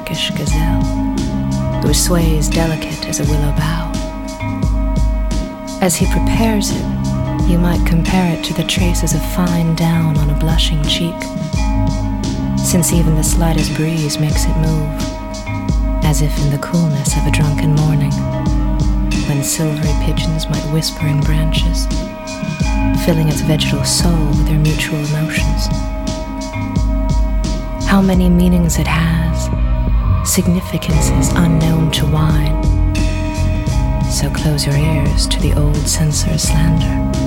Turkish 0.05 0.29
gazelle 0.37 0.83
who 1.81 1.91
sways 1.91 2.47
delicate 2.47 3.07
as 3.07 3.19
a 3.19 3.23
willow 3.23 3.51
bough. 3.53 3.91
As 5.81 5.95
he 5.95 6.05
prepares 6.05 6.69
it, 6.69 7.49
you 7.49 7.57
might 7.57 7.83
compare 7.87 8.37
it 8.37 8.45
to 8.45 8.53
the 8.53 8.65
traces 8.65 9.15
of 9.15 9.33
fine 9.33 9.73
down 9.73 10.15
on 10.17 10.29
a 10.29 10.39
blushing 10.39 10.83
cheek, 10.83 11.19
since 12.55 12.93
even 12.93 13.15
the 13.15 13.23
slightest 13.23 13.73
breeze 13.75 14.19
makes 14.19 14.45
it 14.45 14.55
move 14.57 14.93
as 16.05 16.21
if 16.21 16.37
in 16.37 16.51
the 16.51 16.59
coolness 16.59 17.17
of 17.17 17.25
a 17.25 17.31
drunken 17.31 17.73
morning, 17.73 18.11
when 19.27 19.43
silvery 19.43 19.91
pigeons 20.05 20.47
might 20.47 20.71
whisper 20.71 21.07
in 21.07 21.19
branches, 21.21 21.87
filling 23.03 23.27
its 23.27 23.41
vegetal 23.41 23.83
soul 23.83 24.27
with 24.27 24.45
their 24.45 24.59
mutual 24.59 24.99
emotions. 24.99 25.65
How 27.87 28.03
many 28.03 28.29
meanings 28.29 28.77
it 28.77 28.85
has, 28.85 29.49
significances 30.35 31.29
unknown 31.35 31.89
to 31.89 32.05
wine. 32.07 32.61
So 34.11 34.29
close 34.31 34.65
your 34.65 34.75
ears 34.75 35.27
to 35.27 35.39
the 35.39 35.53
old 35.53 35.87
censor's 35.87 36.43
slander. 36.43 37.24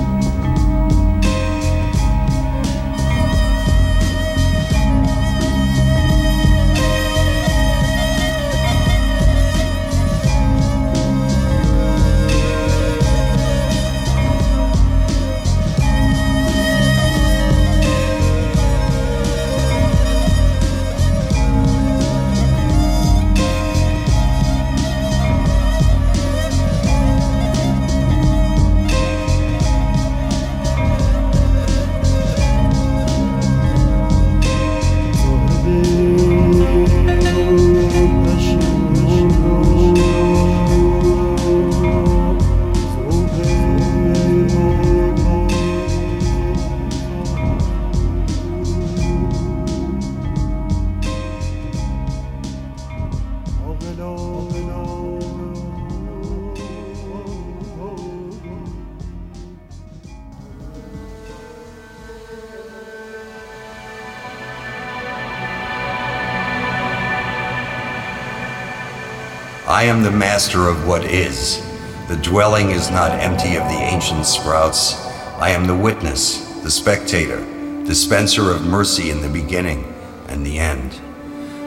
Master 70.39 70.69
of 70.69 70.87
what 70.87 71.03
is. 71.03 71.61
The 72.07 72.15
dwelling 72.15 72.69
is 72.69 72.89
not 72.89 73.11
empty 73.11 73.57
of 73.57 73.63
the 73.65 73.81
ancient 73.91 74.25
sprouts. 74.25 74.95
I 75.37 75.49
am 75.49 75.67
the 75.67 75.75
witness, 75.75 76.61
the 76.63 76.71
spectator, 76.71 77.39
dispenser 77.83 78.49
of 78.49 78.65
mercy 78.65 79.09
in 79.09 79.21
the 79.21 79.27
beginning 79.27 79.93
and 80.29 80.45
the 80.45 80.57
end. 80.57 80.91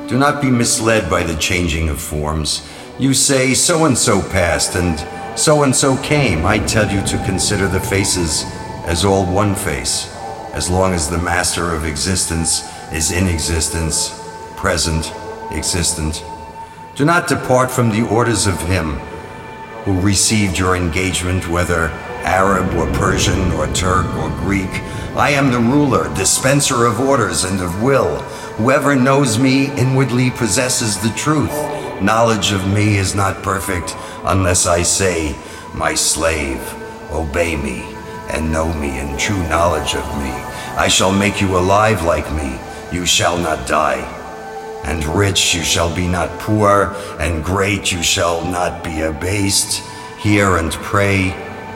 Do 0.08 0.18
not 0.18 0.40
be 0.40 0.50
misled 0.50 1.10
by 1.10 1.22
the 1.22 1.36
changing 1.36 1.90
of 1.90 2.00
forms. 2.00 2.66
You 2.98 3.12
say 3.12 3.52
so 3.52 3.84
and 3.84 3.98
so 3.98 4.22
passed 4.30 4.74
and 4.74 4.98
so 5.38 5.64
and 5.64 5.76
so 5.76 5.98
came. 5.98 6.46
I 6.46 6.58
tell 6.58 6.90
you 6.90 7.02
to 7.08 7.24
consider 7.26 7.68
the 7.68 7.78
faces 7.78 8.44
as 8.86 9.04
all 9.04 9.30
one 9.30 9.54
face, 9.54 10.10
as 10.54 10.70
long 10.70 10.94
as 10.94 11.10
the 11.10 11.18
master 11.18 11.74
of 11.74 11.84
existence 11.84 12.62
is 12.90 13.12
in 13.12 13.26
existence, 13.26 14.18
present, 14.56 15.12
existent 15.50 16.24
do 16.94 17.06
not 17.06 17.26
depart 17.26 17.70
from 17.70 17.88
the 17.88 18.06
orders 18.08 18.46
of 18.46 18.60
him 18.62 18.98
who 19.84 19.98
received 20.00 20.58
your 20.58 20.76
engagement, 20.76 21.48
whether 21.48 21.88
Arab 22.22 22.74
or 22.74 22.86
Persian 22.92 23.50
or 23.52 23.66
Turk 23.68 24.06
or 24.16 24.28
Greek. 24.40 24.70
I 25.16 25.30
am 25.30 25.50
the 25.50 25.58
ruler, 25.58 26.14
dispenser 26.14 26.84
of 26.84 27.00
orders 27.00 27.44
and 27.44 27.60
of 27.60 27.82
will. 27.82 28.18
Whoever 28.58 28.94
knows 28.94 29.38
me 29.38 29.74
inwardly 29.76 30.30
possesses 30.30 31.00
the 31.00 31.16
truth. 31.16 31.52
Knowledge 32.02 32.52
of 32.52 32.68
me 32.68 32.98
is 32.98 33.14
not 33.14 33.42
perfect 33.42 33.96
unless 34.24 34.66
I 34.66 34.82
say, 34.82 35.34
My 35.74 35.94
slave, 35.94 36.60
obey 37.10 37.56
me 37.56 37.96
and 38.28 38.52
know 38.52 38.72
me 38.74 38.98
in 38.98 39.16
true 39.16 39.42
knowledge 39.48 39.94
of 39.94 40.06
me. 40.18 40.30
I 40.76 40.88
shall 40.88 41.12
make 41.12 41.40
you 41.40 41.56
alive 41.56 42.02
like 42.02 42.30
me. 42.32 42.58
You 42.92 43.06
shall 43.06 43.38
not 43.38 43.66
die 43.66 44.21
and 44.84 45.04
rich 45.04 45.54
you 45.54 45.62
shall 45.62 45.94
be 45.94 46.08
not 46.08 46.30
poor, 46.40 46.94
and 47.18 47.44
great 47.44 47.92
you 47.92 48.02
shall 48.02 48.44
not 48.44 48.82
be 48.82 49.02
abased. 49.02 49.82
Hear 50.18 50.56
and 50.56 50.72
pray, 50.72 51.26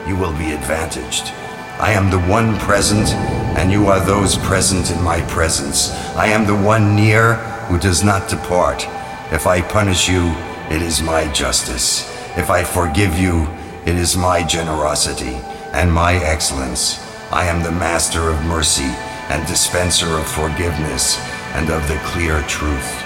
you 0.07 0.15
will 0.15 0.37
be 0.37 0.51
advantaged. 0.51 1.31
I 1.79 1.91
am 1.91 2.09
the 2.09 2.19
one 2.19 2.57
present, 2.59 3.09
and 3.57 3.71
you 3.71 3.87
are 3.87 3.99
those 3.99 4.37
present 4.37 4.91
in 4.91 5.01
my 5.03 5.21
presence. 5.21 5.91
I 6.15 6.27
am 6.27 6.45
the 6.45 6.55
one 6.55 6.95
near 6.95 7.35
who 7.67 7.79
does 7.79 8.03
not 8.03 8.29
depart. 8.29 8.85
If 9.31 9.47
I 9.47 9.61
punish 9.61 10.09
you, 10.09 10.33
it 10.69 10.81
is 10.81 11.01
my 11.01 11.31
justice. 11.31 12.09
If 12.37 12.49
I 12.49 12.63
forgive 12.63 13.17
you, 13.17 13.47
it 13.85 13.95
is 13.95 14.17
my 14.17 14.43
generosity 14.43 15.35
and 15.73 15.93
my 15.93 16.15
excellence. 16.15 16.99
I 17.31 17.45
am 17.45 17.63
the 17.63 17.71
master 17.71 18.29
of 18.29 18.43
mercy 18.45 18.91
and 19.29 19.45
dispenser 19.47 20.17
of 20.17 20.27
forgiveness 20.27 21.19
and 21.57 21.71
of 21.71 21.87
the 21.87 21.97
clear 22.05 22.43
truth. 22.43 23.03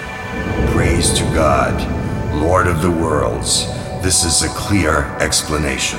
Praise 0.72 1.10
to 1.14 1.24
God, 1.34 1.72
Lord 2.34 2.66
of 2.66 2.82
the 2.82 2.90
worlds. 2.90 3.66
This 4.02 4.24
is 4.24 4.42
a 4.42 4.48
clear 4.48 5.04
explanation. 5.20 5.98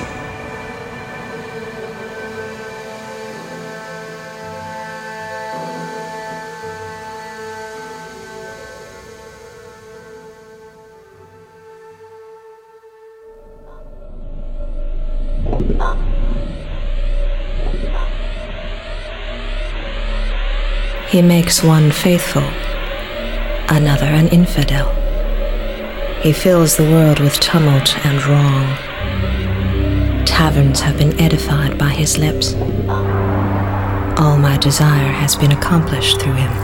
He 21.14 21.22
makes 21.22 21.62
one 21.62 21.92
faithful, 21.92 22.42
another 23.68 24.06
an 24.06 24.26
infidel. 24.30 24.92
He 26.22 26.32
fills 26.32 26.76
the 26.76 26.90
world 26.90 27.20
with 27.20 27.38
tumult 27.38 27.96
and 28.04 28.20
wrong. 28.26 28.66
Taverns 30.24 30.80
have 30.80 30.98
been 30.98 31.16
edified 31.20 31.78
by 31.78 31.90
his 31.90 32.18
lips. 32.18 32.54
All 34.18 34.36
my 34.36 34.58
desire 34.60 35.12
has 35.12 35.36
been 35.36 35.52
accomplished 35.52 36.20
through 36.20 36.32
him. 36.32 36.63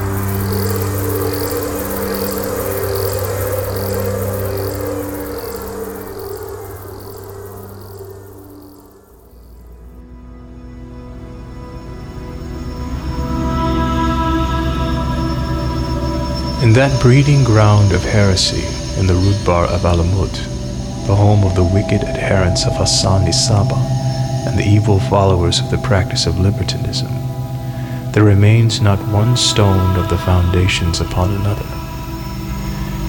In 16.70 16.76
that 16.76 17.02
breeding 17.02 17.42
ground 17.42 17.90
of 17.90 18.04
heresy 18.04 18.62
in 19.00 19.08
the 19.08 19.14
Rudbar 19.14 19.66
of 19.66 19.84
Alamut, 19.84 20.32
the 21.08 21.16
home 21.16 21.42
of 21.42 21.56
the 21.56 21.64
wicked 21.64 22.04
adherents 22.04 22.64
of 22.64 22.76
Hassan 22.76 23.32
Sabbah 23.32 23.74
and 24.46 24.56
the 24.56 24.64
evil 24.64 25.00
followers 25.00 25.58
of 25.58 25.68
the 25.68 25.78
practice 25.78 26.26
of 26.26 26.38
libertinism, 26.38 27.10
there 28.12 28.22
remains 28.22 28.80
not 28.80 29.00
one 29.08 29.36
stone 29.36 29.96
of 29.96 30.08
the 30.08 30.18
foundations 30.18 31.00
upon 31.00 31.32
another. 31.32 31.66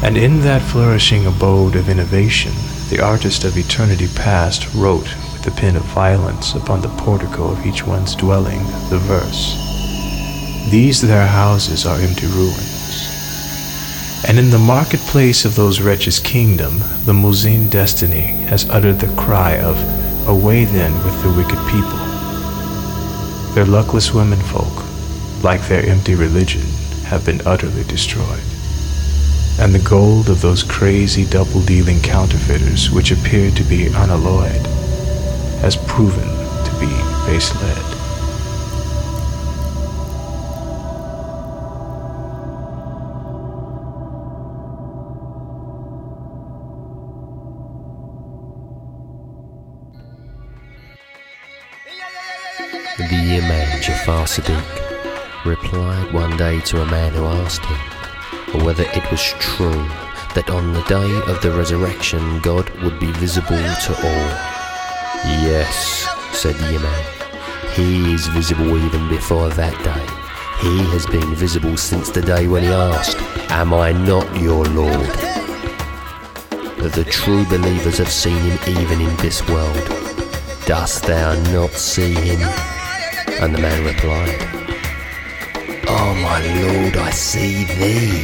And 0.03 0.17
in 0.17 0.41
that 0.41 0.63
flourishing 0.63 1.27
abode 1.27 1.75
of 1.75 1.87
innovation, 1.87 2.53
the 2.89 2.99
artist 2.99 3.43
of 3.43 3.55
eternity 3.55 4.07
past 4.15 4.73
wrote 4.73 5.15
with 5.33 5.43
the 5.43 5.51
pen 5.51 5.75
of 5.75 5.83
violence 5.93 6.55
upon 6.55 6.81
the 6.81 6.95
portico 6.97 7.51
of 7.51 7.63
each 7.63 7.85
one's 7.85 8.15
dwelling 8.15 8.63
the 8.89 8.97
verse 9.05 9.53
These 10.71 11.01
their 11.01 11.27
houses 11.27 11.85
are 11.85 11.99
empty 11.99 12.25
ruins 12.25 12.70
And 14.27 14.37
in 14.37 14.51
the 14.51 14.59
marketplace 14.59 15.45
of 15.45 15.55
those 15.55 15.81
wretches' 15.81 16.19
kingdom, 16.19 16.79
the 17.05 17.13
Muzin 17.13 17.69
destiny 17.69 18.27
has 18.49 18.69
uttered 18.69 18.99
the 18.99 19.13
cry 19.15 19.57
of, 19.57 19.77
Away 20.27 20.65
then 20.65 20.93
with 21.03 21.21
the 21.23 21.31
wicked 21.31 21.57
people. 21.69 21.97
Their 23.55 23.65
luckless 23.65 24.13
womenfolk, 24.13 24.85
like 25.43 25.67
their 25.67 25.83
empty 25.85 26.13
religion, 26.13 26.61
have 27.05 27.25
been 27.25 27.41
utterly 27.45 27.83
destroyed. 27.85 28.43
And 29.59 29.73
the 29.73 29.87
gold 29.89 30.29
of 30.29 30.41
those 30.41 30.63
crazy 30.63 31.25
double 31.25 31.61
dealing 31.61 31.99
counterfeiters, 32.01 32.91
which 32.91 33.11
appeared 33.11 33.55
to 33.57 33.63
be 33.63 33.87
unalloyed, 33.87 34.65
has 35.61 35.75
proven 35.75 36.27
to 36.27 36.71
be 36.79 36.87
base 37.25 37.53
lead. 37.55 37.90
The 53.09 53.41
Imam 53.41 53.81
Jafar 53.81 54.25
Sadiq 54.25 55.45
replied 55.45 56.13
one 56.13 56.37
day 56.37 56.59
to 56.61 56.81
a 56.81 56.85
man 56.85 57.11
who 57.13 57.25
asked 57.25 57.65
him 57.65 58.63
whether 58.63 58.83
it 58.83 59.09
was 59.09 59.33
true 59.39 59.87
that 60.35 60.51
on 60.51 60.71
the 60.73 60.83
day 60.83 61.11
of 61.31 61.41
the 61.41 61.51
resurrection 61.51 62.39
God 62.41 62.69
would 62.83 62.99
be 62.99 63.11
visible 63.13 63.57
to 63.57 63.95
all. 63.95 64.29
Yes, 65.41 66.07
said 66.31 66.55
the 66.55 66.75
Imam. 66.75 67.05
He 67.73 68.13
is 68.13 68.27
visible 68.27 68.77
even 68.77 69.09
before 69.09 69.49
that 69.49 69.75
day. 69.83 70.05
He 70.61 70.77
has 70.91 71.07
been 71.07 71.33
visible 71.33 71.77
since 71.77 72.11
the 72.11 72.21
day 72.21 72.47
when 72.47 72.61
he 72.61 72.69
asked, 72.69 73.17
Am 73.49 73.73
I 73.73 73.93
not 73.93 74.39
your 74.39 74.63
Lord? 74.65 75.09
The 76.77 77.05
true 77.09 77.45
believers 77.45 77.97
have 77.97 78.11
seen 78.11 78.37
him 78.37 78.79
even 78.79 79.01
in 79.01 79.15
this 79.17 79.45
world. 79.49 79.87
Dost 80.65 81.03
thou 81.03 81.33
not 81.51 81.71
see 81.71 82.13
him? 82.13 82.70
And 83.41 83.55
the 83.55 83.59
man 83.59 83.83
replied, 83.83 84.37
Oh 85.87 86.13
my 86.21 86.39
lord, 86.61 86.95
I 86.95 87.09
see 87.09 87.63
thee. 87.63 88.23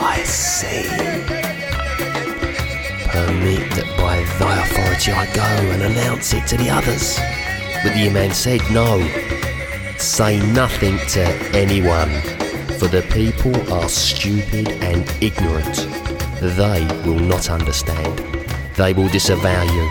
I 0.00 0.22
see. 0.24 0.88
Permit 3.10 3.70
that 3.76 3.94
by 3.98 4.24
thy 4.38 4.62
authority 4.62 5.12
I 5.12 5.26
go 5.34 5.42
and 5.42 5.82
announce 5.82 6.32
it 6.32 6.46
to 6.46 6.56
the 6.56 6.70
others. 6.70 7.18
But 7.84 7.92
the 7.92 8.08
man 8.08 8.32
said, 8.32 8.62
No. 8.72 9.06
Say 9.98 10.40
nothing 10.52 10.96
to 11.08 11.24
anyone, 11.54 12.10
for 12.78 12.88
the 12.88 13.06
people 13.12 13.54
are 13.70 13.88
stupid 13.90 14.68
and 14.82 15.06
ignorant. 15.20 15.86
They 16.40 16.86
will 17.04 17.20
not 17.20 17.50
understand. 17.50 18.18
They 18.76 18.94
will 18.94 19.08
disavow 19.08 19.62
you 19.62 19.90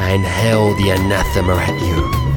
and 0.00 0.24
hurl 0.24 0.74
the 0.74 0.90
anathema 0.90 1.54
at 1.54 1.80
you. 1.80 2.29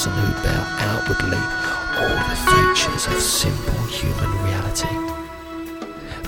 Person 0.00 0.12
who 0.12 0.42
bear 0.42 0.64
outwardly 0.78 1.36
all 2.00 2.16
the 2.30 2.36
features 2.48 3.06
of 3.06 3.20
simple 3.20 3.82
human 3.84 4.30
reality. 4.44 4.88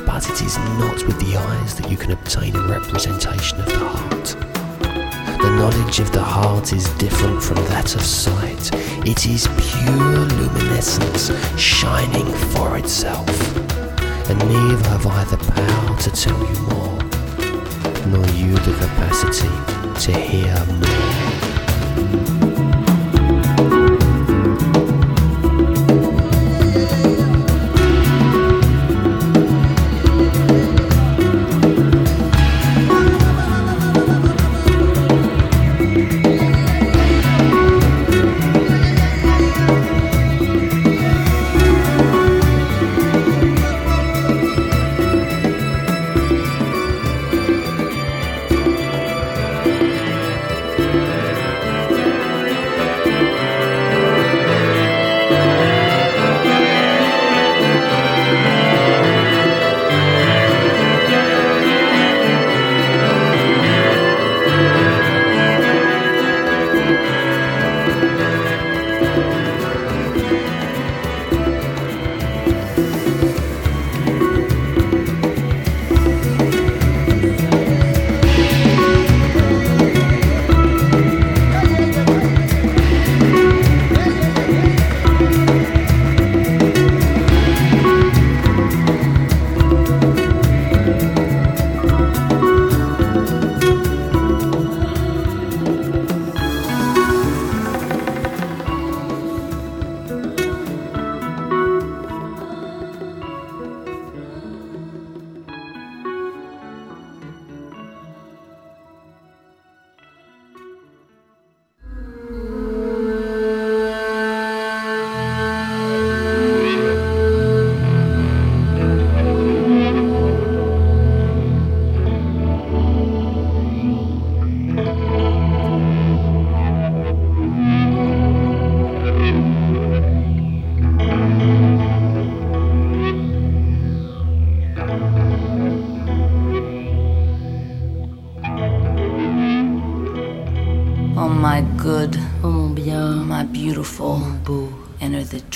But 0.05 0.29
it 0.29 0.43
is 0.43 0.59
not 0.79 1.03
with 1.07 1.19
the 1.19 1.39
eyes 1.39 1.75
that 1.77 1.91
you 1.91 1.97
can 1.97 2.11
obtain 2.11 2.55
a 2.55 2.69
representation 2.69 3.61
of 3.61 3.67
the 3.67 3.79
heart. 3.79 4.37
The 5.41 5.51
knowledge 5.57 6.01
of 6.01 6.13
the 6.13 6.23
heart 6.23 6.75
is 6.75 6.87
different 6.99 7.43
from 7.43 7.57
that 7.73 7.95
of 7.95 8.03
sight. 8.03 8.71
It 9.07 9.27
is 9.27 9.49
pure 9.57 10.27
luminescence 10.37 11.33
shining 11.59 12.31
for 12.53 12.77
itself. 12.77 13.31
And 14.29 14.39
neither 14.41 14.89
have 14.91 15.07
I 15.07 15.25
the 15.25 15.39
power 15.39 15.99
to 15.99 16.11
tell 16.11 16.39
you 16.39 16.61
more, 16.69 16.99
nor 18.09 18.27
you 18.35 18.53
the 18.53 18.75
capacity 18.85 19.49
to 20.05 20.21
hear 20.21 20.63
more. 20.67 22.32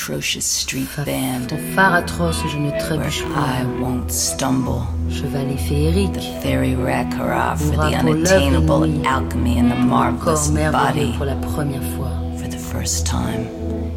Atrocious 0.07 0.45
street 0.45 0.89
band, 1.05 1.49
Ton 1.49 1.59
phare 1.75 1.95
atroce, 1.95 2.41
je 2.49 2.59
ne 2.59 2.71
trébuche 2.79 3.25
I 3.35 3.65
won't 3.81 4.09
stumble. 4.11 4.83
Chevalet 5.11 5.57
féerique, 5.57 6.13
The 6.13 6.41
fairy 6.43 6.75
Rakara 6.77 7.57
for 7.57 7.75
the 7.77 7.97
unattainable 7.97 8.85
alchemy 9.05 9.59
and 9.59 9.71
the 9.73 9.75
marvelous 9.77 10.49
body. 10.51 11.13
pour 11.17 11.27
la 11.27 11.35
première 11.35 11.83
fois. 11.97 12.11
For 12.39 12.49
the 12.49 12.57
first 12.57 13.05
time, 13.07 13.49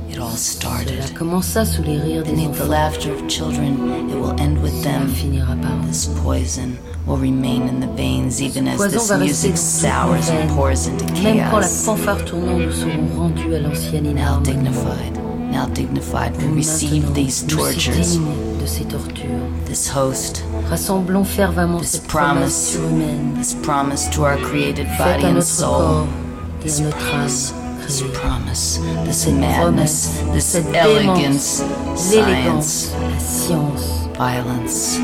it 0.10 0.17
all 0.19 0.32
started. 0.36 1.04
Cela 1.04 1.15
commença 1.19 1.63
sous 1.65 1.84
les 1.84 2.00
rires 2.00 2.24
des 2.24 2.32
Beneath 2.32 2.58
the 2.58 2.67
laughter 2.67 3.12
of 3.13 3.28
children, 3.28 4.10
it 4.10 4.15
will 4.15 4.34
end 4.39 4.58
with 4.63 4.74
Cela 4.82 5.00
them. 5.00 5.08
finira 5.10 5.56
par 5.62 5.78
This 5.88 6.08
poison 6.24 6.76
will 7.06 7.17
remain 7.17 7.67
in 7.69 7.80
the 7.82 7.88
veins 7.95 8.41
even 8.41 8.67
as 8.67 8.80
this 8.91 9.12
music 9.12 9.58
sours 9.58 10.30
and 10.30 10.50
pours 10.56 10.88
into 10.88 11.06
veines, 11.06 11.24
même 11.24 11.50
quand 11.52 11.60
la 11.60 11.67
chaos. 11.67 11.84
fanfare 11.86 12.17
nous 12.34 13.19
rendus 13.22 13.54
à 13.56 13.60
l'ancienne 13.60 14.12
Now 14.15 14.39
dignified, 14.43 15.18
now 15.52 15.66
dignified, 15.68 16.36
we 16.38 16.48
receive 16.48 17.14
these 17.14 17.44
tortures. 17.44 18.18
de 18.18 18.68
ces 18.68 18.86
tortures. 18.86 19.66
This 19.66 19.88
host, 19.88 20.44
Rassemblons 20.70 21.26
fervemment 21.26 21.82
this 21.82 21.92
cette 21.92 22.08
promesse 22.08 22.76
promise, 22.76 22.76
surhumaine. 22.76 23.36
this 23.38 23.54
promise 23.64 24.08
to 24.10 24.24
our 24.24 24.38
created 24.38 24.88
body 24.98 25.26
and 25.26 25.44
soul. 25.44 26.06
corps 26.06 26.08
This 26.62 26.82
promise, 26.82 27.54
this 27.89 28.04
promise, 28.13 28.78
this 29.04 29.25
madness, 29.28 30.19
this 30.32 30.56
elegance, 30.75 31.63
science, 31.95 32.93
violence. 34.15 34.97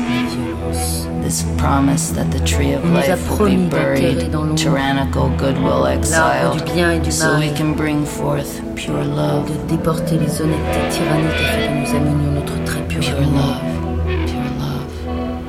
This 1.20 1.42
promise 1.58 2.10
that 2.10 2.30
the 2.30 2.38
tree 2.46 2.74
of 2.74 2.84
On 2.84 2.92
nous 2.92 2.98
a 2.98 3.16
life 3.16 3.40
will 3.40 3.46
be 3.48 3.68
buried, 3.68 4.30
tyrannical 4.56 5.30
goodwill 5.36 5.86
exiled, 5.88 6.64
du 6.64 6.74
bien 6.74 6.92
et 6.92 7.00
du 7.00 7.10
so 7.10 7.36
we 7.36 7.50
can 7.56 7.74
bring 7.74 8.06
forth 8.06 8.62
pure 8.76 9.04
love, 9.04 9.48
de 9.48 9.76
déporter 9.76 10.16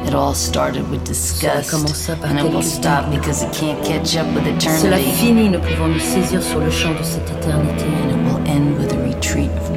It 0.08 0.14
all 0.16 0.34
started 0.34 0.90
with 0.90 1.04
disgust, 1.04 1.72
commença 1.72 2.16
par 2.16 2.30
and 2.32 2.40
it 2.40 2.44
will 2.44 2.62
quelques 2.62 2.64
stop 2.78 3.06
dégoûts. 3.06 3.20
because 3.20 3.44
it 3.44 3.52
can't 3.52 3.84
catch 3.84 4.16
up 4.16 4.26
with 4.34 4.46
Cela 4.62 4.98
eternity, 5.00 5.12
finit, 5.18 5.50
ne 5.50 5.58
pouvant 5.58 5.88
nous 5.90 6.00
saisir 6.00 6.42
sur 6.42 6.60
le 6.60 6.70
champ 6.72 6.94
de 6.98 7.04
cette 7.04 7.30
éternité. 7.30 7.84
and 8.04 8.12
it 8.12 8.18
will 8.26 8.42
end 8.48 8.78
with 8.80 8.94
a 8.94 9.04
retreat 9.04 9.52
of 9.58 9.68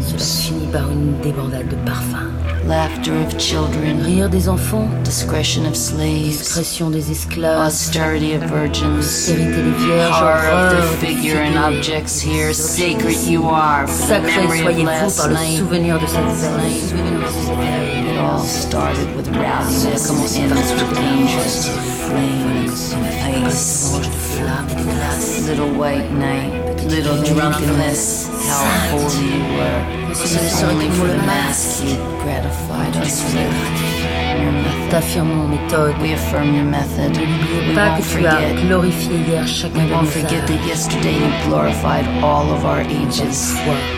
Cela 0.00 0.18
finit 0.24 0.66
par 0.72 0.90
une 0.90 1.20
débandade 1.20 1.68
de 1.68 1.76
parfums. 1.84 2.47
Laughter 2.68 3.14
of 3.16 3.36
children, 3.38 4.04
Rire 4.04 4.28
des 4.28 4.46
enfants, 4.48 4.88
discretion 5.02 5.64
of 5.64 5.74
slaves, 5.74 6.38
discrétion 6.38 6.90
des 6.90 7.10
esclaves, 7.10 7.66
austerity 7.66 8.34
of 8.34 8.42
virgins, 8.42 8.98
austérité 8.98 9.62
des 9.62 9.86
vierges, 9.86 10.12
horror 10.12 10.76
of 10.76 10.76
the 10.76 11.06
figure 11.06 11.38
and 11.38 11.56
objects 11.56 12.20
here. 12.20 12.52
Sacred 12.52 13.16
you 13.26 13.48
are. 13.48 13.86
Sacré 13.88 14.46
soyez-vous 14.46 15.16
par 15.16 15.28
le 15.28 15.36
souvenir 15.56 15.98
de 15.98 16.06
cette 16.06 16.20
veille. 16.20 16.80
souvenir 16.80 17.18
de 17.18 17.26
cette 17.26 17.56
veille. 17.56 18.12
It 18.12 18.18
all 18.18 18.40
started 18.44 19.16
with 19.16 19.28
rowdiness 19.28 20.10
ends 20.10 20.72
with 20.72 20.94
dangerous 20.94 21.68
flames 22.06 22.92
and 22.92 23.46
ice. 23.46 23.92
Mélange 23.92 24.06
de 24.06 24.12
flammes 24.12 24.68
et 24.70 24.74
de 24.74 24.82
glace. 24.82 25.48
Little 25.48 25.72
white 25.78 26.12
night, 26.12 26.67
little 26.88 27.22
drunkenness. 27.22 28.28
How 28.48 28.64
holy 28.90 29.26
you 29.36 29.42
were. 29.56 29.80
It 30.10 30.64
Only 30.64 30.90
for 30.90 31.06
the 31.06 31.18
mask 31.18 31.84
you 31.84 31.96
gratified 32.22 32.96
us 32.96 33.22
with. 33.24 33.34
Your. 33.34 34.88
T'affirmons 34.90 35.48
méthode. 35.48 35.94
We 36.00 36.12
affirm 36.12 36.54
your 36.54 36.64
method. 36.64 37.16
We 37.16 37.74
Pas 37.74 37.90
won't 37.90 38.02
que 38.02 38.08
tu 38.08 38.26
as 38.26 38.34
forget. 38.34 38.66
glorifié 38.66 39.16
hier 39.26 39.46
chacun 39.46 39.82
We 39.82 39.86
de 39.88 39.92
won't 39.94 40.04
nos 40.04 40.12
forget 40.12 40.46
that 40.46 40.66
yesterday 40.66 41.14
you 41.22 41.30
glorified 41.48 42.06
all 42.22 42.50
of 42.52 42.64
our 42.64 42.80
ages. 42.80 43.52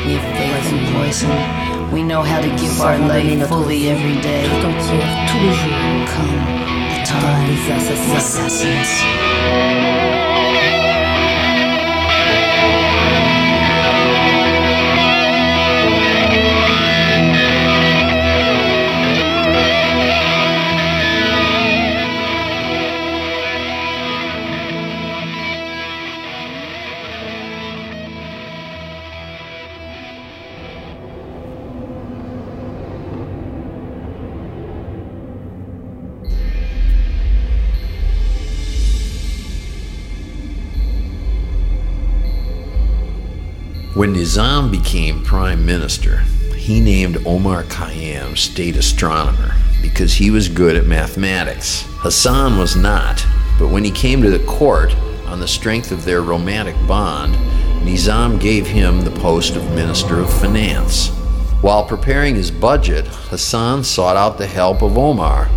We 0.05 0.15
have 0.19 0.27
faith 0.37 0.73
in 0.73 0.81
poison. 0.95 1.31
We 1.93 2.03
know 2.03 2.23
how 2.23 2.41
to 2.41 2.51
give 2.61 2.81
our 2.81 2.99
life 2.99 3.47
fully 3.49 3.89
every 3.91 4.19
day. 4.21 4.45
tout 4.49 4.67
entière, 4.67 5.27
tous 5.29 5.41
les 5.45 5.55
jours. 5.55 6.07
Come, 6.13 6.43
the 6.91 7.01
time, 7.07 7.47
the 7.47 8.17
assassins. 8.17 10.00
When 44.11 44.19
Nizam 44.19 44.73
became 44.73 45.23
prime 45.23 45.65
minister, 45.65 46.17
he 46.57 46.81
named 46.81 47.25
Omar 47.25 47.63
Khayyam 47.63 48.37
state 48.37 48.75
astronomer 48.75 49.55
because 49.83 50.15
he 50.15 50.33
was 50.33 50.49
good 50.49 50.75
at 50.75 50.85
mathematics. 50.85 51.85
Hassan 51.99 52.59
was 52.59 52.75
not, 52.75 53.25
but 53.57 53.69
when 53.69 53.85
he 53.85 53.93
came 53.93 54.21
to 54.23 54.31
the 54.31 54.45
court 54.47 54.97
on 55.27 55.39
the 55.39 55.47
strength 55.47 55.93
of 55.93 56.05
their 56.05 56.23
romantic 56.23 56.75
bond, 56.89 57.37
Nizam 57.85 58.41
gave 58.41 58.67
him 58.67 59.03
the 59.03 59.13
post 59.13 59.55
of 59.55 59.63
Minister 59.77 60.19
of 60.19 60.41
Finance. 60.41 61.11
While 61.61 61.87
preparing 61.87 62.35
his 62.35 62.51
budget, 62.51 63.07
Hassan 63.07 63.85
sought 63.85 64.17
out 64.17 64.39
the 64.39 64.47
help 64.49 64.83
of 64.83 64.99
Omar, 64.99 65.49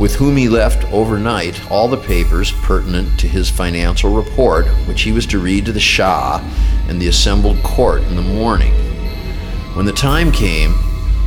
with 0.00 0.14
whom 0.16 0.36
he 0.36 0.48
left 0.48 0.90
overnight 0.92 1.70
all 1.70 1.88
the 1.88 1.96
papers 1.96 2.52
pertinent 2.62 3.18
to 3.20 3.28
his 3.28 3.50
financial 3.50 4.12
report, 4.14 4.66
which 4.86 5.02
he 5.02 5.12
was 5.12 5.26
to 5.26 5.38
read 5.38 5.66
to 5.66 5.72
the 5.72 5.80
Shah 5.80 6.40
and 6.88 7.00
the 7.00 7.08
assembled 7.08 7.62
court 7.62 8.02
in 8.02 8.16
the 8.16 8.22
morning. 8.22 8.74
When 9.74 9.86
the 9.86 9.92
time 9.92 10.32
came, 10.32 10.72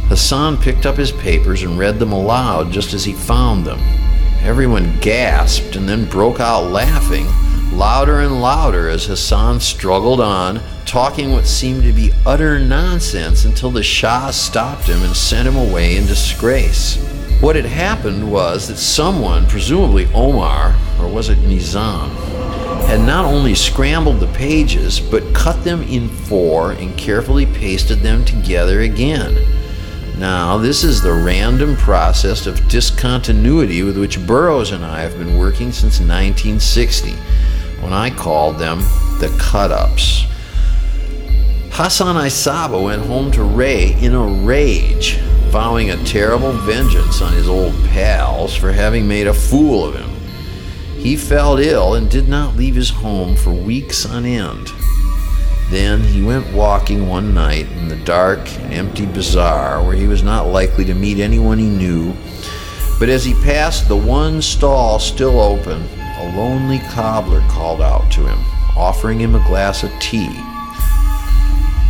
Hassan 0.08 0.58
picked 0.58 0.86
up 0.86 0.98
his 0.98 1.12
papers 1.12 1.64
and 1.64 1.80
read 1.80 1.98
them 1.98 2.12
aloud 2.12 2.72
just 2.72 2.94
as 2.94 3.06
he 3.06 3.14
found 3.14 3.66
them. 3.66 3.80
Everyone 4.44 5.00
gasped 5.00 5.76
and 5.76 5.90
then 5.90 6.06
broke 6.06 6.40
out 6.40 6.70
laughing, 6.72 7.26
louder 7.76 8.20
and 8.20 8.42
louder 8.42 8.88
as 8.88 9.06
Hassan 9.06 9.60
struggled 9.60 10.22
on, 10.22 10.62
talking 10.86 11.32
what 11.32 11.48
seemed 11.48 11.82
to 11.84 11.92
be 11.92 12.12
utter 12.26 12.60
nonsense 12.60 13.46
until 13.46 13.72
the 13.72 13.82
Shah 13.82 14.30
stopped 14.30 14.84
him 14.84 15.02
and 15.02 15.16
sent 15.16 15.48
him 15.48 15.56
away 15.56 15.98
in 15.98 16.06
disgrace. 16.06 16.98
What 17.42 17.56
had 17.56 17.66
happened 17.66 18.32
was 18.32 18.68
that 18.68 18.78
someone, 18.78 19.46
presumably 19.48 20.08
Omar, 20.14 20.76
or 21.00 21.08
was 21.08 21.30
it 21.30 21.38
Nizam, 21.40 22.10
had 22.88 23.02
not 23.02 23.26
only 23.26 23.54
scrambled 23.54 24.20
the 24.20 24.28
pages, 24.28 25.00
but 25.00 25.34
cut 25.34 25.64
them 25.64 25.84
in 25.84 26.08
four 26.08 26.72
and 26.72 26.98
carefully 26.98 27.46
pasted 27.46 28.00
them 28.00 28.24
together 28.24 28.82
again. 28.82 29.36
Now, 30.18 30.58
this 30.58 30.84
is 30.84 31.02
the 31.02 31.12
random 31.12 31.76
process 31.76 32.48
of 32.48 32.68
discontinuity 32.70 33.84
with 33.84 33.98
which 33.98 34.26
Burroughs 34.26 34.72
and 34.72 34.86
I 34.86 35.02
have 35.02 35.18
been 35.18 35.38
working 35.38 35.74
since 35.74 36.00
1960, 36.00 37.12
when 37.82 37.92
I 37.92 38.12
called 38.12 38.58
them 38.58 38.80
the 39.20 39.36
cut 39.40 39.72
ups. 39.72 40.26
Hassan 41.72 42.16
i 42.16 42.30
Sabbah 42.30 42.82
went 42.82 43.06
home 43.06 43.32
to 43.32 43.44
Ray 43.44 43.94
in 44.02 44.14
a 44.14 44.26
rage, 44.26 45.20
vowing 45.56 45.92
a 45.92 46.04
terrible 46.04 46.52
vengeance 46.52 47.22
on 47.22 47.32
his 47.32 47.48
old 47.48 47.74
pals 47.86 48.54
for 48.54 48.74
having 48.74 49.08
made 49.08 49.26
a 49.26 49.34
fool 49.34 49.86
of 49.86 49.96
him. 49.96 50.10
He 51.02 51.16
fell 51.16 51.58
ill 51.58 51.94
and 51.94 52.12
did 52.12 52.28
not 52.28 52.58
leave 52.58 52.76
his 52.76 52.90
home 52.90 53.38
for 53.38 53.54
weeks 53.54 54.06
on 54.06 54.26
end. 54.26 54.74
Then 55.70 56.02
he 56.02 56.22
went 56.22 56.54
walking 56.54 57.08
one 57.08 57.34
night 57.34 57.72
in 57.72 57.88
the 57.88 57.96
dark 57.96 58.40
and 58.60 58.74
empty 58.74 59.06
bazaar 59.06 59.82
where 59.82 59.96
he 59.96 60.08
was 60.08 60.24
not 60.24 60.48
likely 60.48 60.84
to 60.84 60.94
meet 60.94 61.20
anyone 61.20 61.58
he 61.58 61.70
knew. 61.70 62.14
But 63.00 63.08
as 63.08 63.24
he 63.24 63.34
passed 63.36 63.88
the 63.88 63.96
one 63.96 64.42
stall 64.42 65.00
still 65.00 65.40
open, 65.40 65.82
a 66.18 66.36
lonely 66.36 66.80
cobbler 66.90 67.40
called 67.48 67.80
out 67.80 68.12
to 68.12 68.28
him, 68.28 68.40
offering 68.76 69.22
him 69.22 69.36
a 69.36 69.48
glass 69.48 69.86
of 69.86 69.92
tea. 70.02 70.36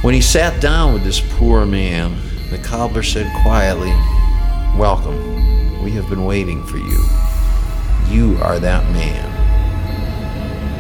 When 0.04 0.14
he 0.14 0.22
sat 0.22 0.62
down 0.62 0.94
with 0.94 1.04
this 1.04 1.20
poor 1.20 1.66
man, 1.66 2.16
the 2.50 2.60
cobbler 2.60 3.02
said 3.02 3.32
quietly, 3.42 3.92
Welcome. 4.78 5.82
We 5.82 5.92
have 5.92 6.10
been 6.10 6.26
waiting 6.26 6.64
for 6.66 6.78
you. 6.78 7.04
You 8.08 8.38
are 8.42 8.60
that 8.60 8.92
man. 8.92 9.32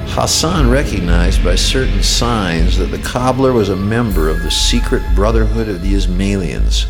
Hassan 0.09 0.69
recognized 0.69 1.43
by 1.43 1.55
certain 1.55 2.03
signs 2.03 2.77
that 2.77 2.87
the 2.87 3.01
cobbler 3.01 3.51
was 3.51 3.69
a 3.69 3.75
member 3.75 4.29
of 4.29 4.43
the 4.43 4.51
secret 4.51 5.03
brotherhood 5.15 5.67
of 5.67 5.81
the 5.81 5.93
Ismailians, 5.93 6.83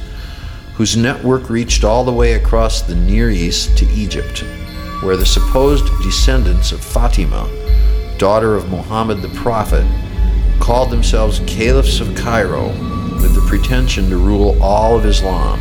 whose 0.74 0.98
network 0.98 1.50
reached 1.50 1.84
all 1.84 2.04
the 2.04 2.12
way 2.14 2.34
across 2.34 2.82
the 2.82 2.96
Near 2.96 3.30
East 3.30 3.78
to 3.78 3.86
Egypt, 3.92 4.40
where 5.02 5.16
the 5.16 5.26
supposed 5.26 5.86
descendants 6.04 6.72
of 6.72 6.84
Fatima, 6.84 7.50
daughter 8.18 8.56
of 8.56 8.70
Muhammad 8.70 9.22
the 9.22 9.30
Prophet, 9.30 9.86
called 10.60 10.90
themselves 10.90 11.42
caliphs 11.48 12.00
of 12.00 12.14
Cairo 12.16 12.74
with 13.26 13.34
the 13.34 13.50
pretension 13.50 14.08
to 14.08 14.18
rule 14.18 14.56
all 14.62 14.96
of 14.96 15.04
Islam. 15.04 15.60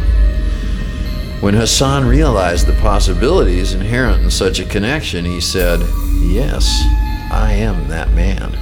When 1.41 1.55
Hassan 1.55 2.07
realized 2.07 2.67
the 2.67 2.75
possibilities 2.75 3.73
inherent 3.73 4.23
in 4.23 4.31
such 4.31 4.61
a 4.61 4.67
connection, 4.67 5.25
he 5.25 5.41
said, 5.41 5.81
Yes, 6.21 6.83
I 7.33 7.53
am 7.53 7.89
that 7.89 8.13
man. 8.13 8.53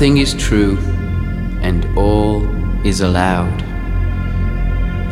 Nothing 0.00 0.16
is 0.16 0.32
true, 0.32 0.78
and 1.60 1.84
all 1.94 2.42
is 2.86 3.02
allowed, 3.02 3.60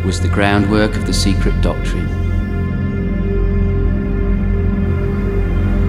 was 0.02 0.18
the 0.18 0.28
groundwork 0.28 0.96
of 0.96 1.06
the 1.06 1.12
secret 1.12 1.60
doctrine. 1.60 2.08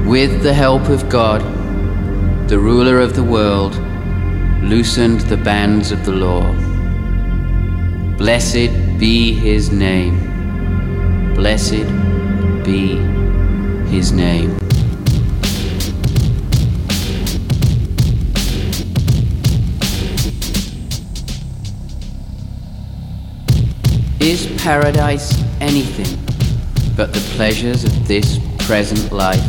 With 0.05 0.43
the 0.43 0.53
help 0.53 0.89
of 0.89 1.07
God, 1.07 1.39
the 2.49 2.59
ruler 2.59 2.99
of 2.99 3.15
the 3.15 3.23
world 3.23 3.73
loosened 4.61 5.21
the 5.21 5.37
bands 5.37 5.93
of 5.93 6.03
the 6.03 6.11
law. 6.11 6.51
Blessed 8.17 8.99
be 8.99 9.31
his 9.31 9.71
name. 9.71 11.35
Blessed 11.35 11.87
be 12.65 12.97
his 13.89 14.11
name. 14.11 14.58
Is 24.19 24.47
paradise 24.61 25.41
anything 25.61 26.19
but 26.97 27.13
the 27.13 27.21
pleasures 27.37 27.85
of 27.85 28.05
this 28.05 28.37
present 28.65 29.13
life? 29.13 29.41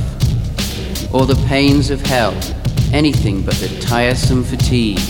Or 1.12 1.26
the 1.26 1.34
pains 1.48 1.90
of 1.90 2.00
hell 2.00 2.32
anything 2.92 3.42
but 3.42 3.54
the 3.54 3.80
tiresome 3.80 4.44
fatigue 4.44 5.00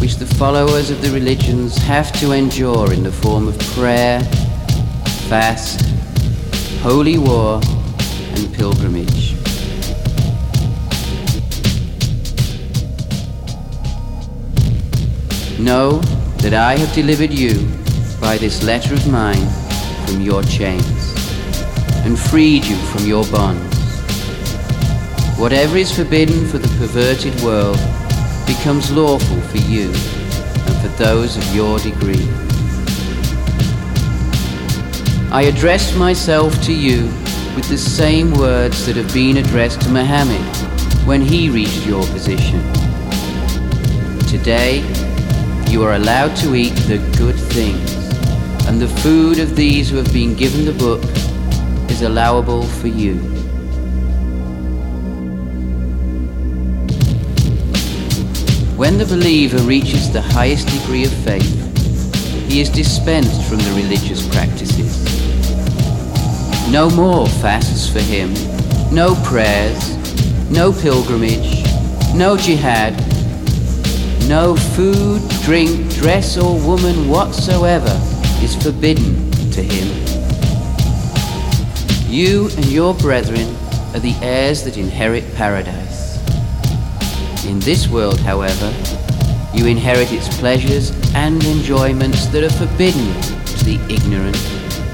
which 0.00 0.16
the 0.16 0.26
followers 0.26 0.90
of 0.90 1.02
the 1.02 1.10
religions 1.10 1.76
have 1.78 2.12
to 2.20 2.30
endure 2.30 2.92
in 2.92 3.02
the 3.02 3.10
form 3.10 3.48
of 3.48 3.58
prayer, 3.74 4.20
fast, 5.28 5.84
holy 6.80 7.18
war, 7.18 7.60
and 8.34 8.54
pilgrimage? 8.54 9.34
Know 15.58 15.98
that 16.38 16.54
I 16.54 16.76
have 16.78 16.94
delivered 16.94 17.32
you 17.32 17.83
by 18.24 18.38
this 18.38 18.62
letter 18.62 18.94
of 18.94 19.06
mine 19.06 19.46
from 20.06 20.22
your 20.22 20.42
chains 20.44 21.12
and 22.06 22.18
freed 22.18 22.64
you 22.64 22.74
from 22.86 23.04
your 23.04 23.22
bonds. 23.26 23.76
Whatever 25.38 25.76
is 25.76 25.94
forbidden 25.94 26.46
for 26.46 26.56
the 26.56 26.68
perverted 26.78 27.38
world 27.42 27.76
becomes 28.46 28.90
lawful 28.90 29.40
for 29.42 29.58
you 29.58 29.88
and 29.88 30.76
for 30.80 30.88
those 30.96 31.36
of 31.36 31.54
your 31.54 31.78
degree. 31.80 32.26
I 35.30 35.42
address 35.54 35.94
myself 35.94 36.58
to 36.62 36.72
you 36.72 37.02
with 37.54 37.68
the 37.68 37.76
same 37.76 38.32
words 38.32 38.86
that 38.86 38.96
have 38.96 39.12
been 39.12 39.36
addressed 39.36 39.82
to 39.82 39.90
Muhammad 39.90 40.40
when 41.06 41.20
he 41.20 41.50
reached 41.50 41.86
your 41.86 42.06
position. 42.06 42.62
Today, 44.26 44.80
you 45.68 45.82
are 45.82 45.96
allowed 45.96 46.34
to 46.36 46.54
eat 46.54 46.74
the 46.88 46.96
good 47.18 47.34
things, 47.34 47.93
and 48.66 48.80
the 48.80 48.88
food 49.02 49.38
of 49.38 49.54
these 49.54 49.90
who 49.90 49.96
have 49.96 50.12
been 50.12 50.34
given 50.34 50.64
the 50.64 50.72
book 50.72 51.02
is 51.90 52.02
allowable 52.02 52.62
for 52.62 52.88
you. 52.88 53.16
When 58.76 58.96
the 58.98 59.04
believer 59.04 59.58
reaches 59.58 60.10
the 60.12 60.22
highest 60.22 60.68
degree 60.68 61.04
of 61.04 61.12
faith, 61.12 61.60
he 62.48 62.60
is 62.60 62.70
dispensed 62.70 63.48
from 63.48 63.58
the 63.58 63.72
religious 63.72 64.26
practices. 64.28 65.02
No 66.70 66.88
more 66.90 67.26
fasts 67.26 67.88
for 67.88 68.00
him, 68.00 68.32
no 68.92 69.14
prayers, 69.24 69.96
no 70.50 70.72
pilgrimage, 70.72 71.64
no 72.14 72.36
jihad, 72.36 72.94
no 74.26 74.56
food, 74.56 75.22
drink, 75.42 75.92
dress, 75.94 76.38
or 76.38 76.58
woman 76.58 77.08
whatsoever 77.08 78.13
is 78.44 78.62
forbidden 78.62 79.30
to 79.50 79.62
him. 79.62 79.88
You 82.06 82.50
and 82.56 82.66
your 82.66 82.92
brethren 82.92 83.48
are 83.94 84.00
the 84.00 84.14
heirs 84.20 84.62
that 84.64 84.76
inherit 84.76 85.24
paradise. 85.34 86.18
In 87.46 87.58
this 87.60 87.88
world, 87.88 88.20
however, 88.20 88.68
you 89.54 89.66
inherit 89.66 90.12
its 90.12 90.28
pleasures 90.36 90.90
and 91.14 91.42
enjoyments 91.44 92.26
that 92.26 92.44
are 92.44 92.50
forbidden 92.50 93.06
to 93.56 93.64
the 93.64 93.80
ignorant 93.88 94.36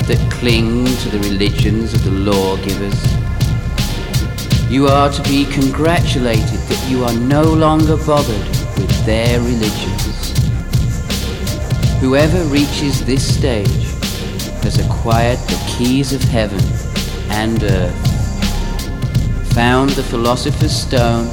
that 0.07 0.21
cling 0.31 0.85
to 0.85 1.09
the 1.09 1.19
religions 1.29 1.93
of 1.93 2.05
the 2.05 2.13
lawgivers. 2.13 3.01
You 4.71 4.87
are 4.87 5.11
to 5.11 5.23
be 5.25 5.45
congratulated 5.47 6.61
that 6.71 6.87
you 6.89 7.03
are 7.03 7.15
no 7.15 7.43
longer 7.43 7.97
bothered 8.07 8.47
with 8.79 9.05
their 9.05 9.41
religions. 9.41 10.10
Whoever 12.01 12.43
reaches 12.45 13.05
this 13.05 13.37
stage 13.37 13.85
has 14.65 14.79
acquired 14.79 15.39
the 15.39 15.75
keys 15.77 16.15
of 16.15 16.23
heaven 16.23 16.61
and 17.29 17.63
earth, 17.63 19.53
found 19.53 19.91
the 19.91 20.03
philosopher's 20.03 20.75
stone, 20.75 21.31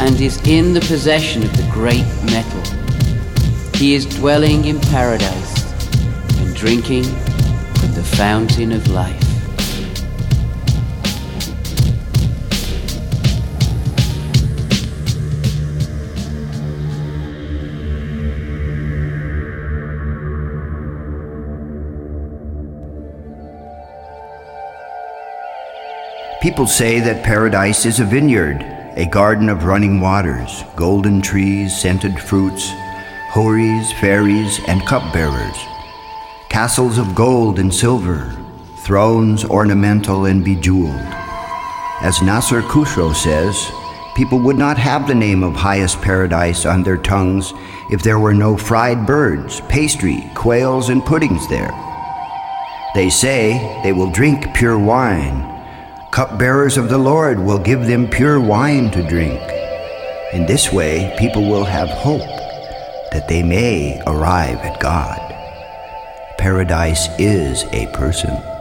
and 0.00 0.18
is 0.18 0.40
in 0.48 0.72
the 0.72 0.80
possession 0.80 1.42
of 1.42 1.54
the 1.54 1.68
great 1.70 2.06
metal. 2.24 2.62
He 3.78 3.94
is 3.94 4.06
dwelling 4.06 4.64
in 4.64 4.80
paradise 4.80 5.70
and 6.38 6.56
drinking 6.56 7.04
from 7.04 7.92
the 7.92 8.02
fountain 8.02 8.72
of 8.72 8.88
life. 8.88 9.29
People 26.40 26.66
say 26.66 27.00
that 27.00 27.22
paradise 27.22 27.84
is 27.84 28.00
a 28.00 28.04
vineyard, 28.06 28.62
a 28.96 29.04
garden 29.04 29.50
of 29.50 29.64
running 29.64 30.00
waters, 30.00 30.64
golden 30.74 31.20
trees, 31.20 31.78
scented 31.78 32.18
fruits, 32.18 32.70
houris, 33.28 33.92
fairies, 34.00 34.58
and 34.66 34.80
cupbearers, 34.86 35.58
castles 36.48 36.96
of 36.96 37.14
gold 37.14 37.58
and 37.58 37.72
silver, 37.72 38.34
thrones 38.76 39.44
ornamental 39.44 40.24
and 40.24 40.42
bejeweled, 40.42 40.98
As 42.00 42.22
Nasser 42.22 42.62
Khusro 42.62 43.14
says, 43.14 43.70
people 44.16 44.38
would 44.38 44.56
not 44.56 44.78
have 44.78 45.06
the 45.06 45.14
name 45.14 45.42
of 45.42 45.54
highest 45.54 46.00
paradise 46.00 46.64
on 46.64 46.82
their 46.82 46.96
tongues 46.96 47.52
if 47.90 48.02
there 48.02 48.18
were 48.18 48.32
no 48.32 48.56
fried 48.56 49.06
birds, 49.06 49.60
pastry, 49.68 50.24
quails, 50.34 50.88
and 50.88 51.04
puddings 51.04 51.46
there. 51.50 51.70
They 52.94 53.10
say 53.10 53.78
they 53.84 53.92
will 53.92 54.10
drink 54.10 54.54
pure 54.54 54.78
wine. 54.78 55.49
Cupbearers 56.10 56.76
of 56.76 56.88
the 56.88 56.98
Lord 56.98 57.38
will 57.38 57.60
give 57.60 57.86
them 57.86 58.08
pure 58.08 58.40
wine 58.40 58.90
to 58.90 59.08
drink. 59.08 59.40
In 60.32 60.44
this 60.44 60.72
way, 60.72 61.14
people 61.16 61.48
will 61.48 61.64
have 61.64 61.88
hope 61.88 62.26
that 63.12 63.28
they 63.28 63.44
may 63.44 64.02
arrive 64.08 64.58
at 64.58 64.80
God. 64.80 65.18
Paradise 66.36 67.08
is 67.20 67.62
a 67.72 67.86
person. 67.92 68.59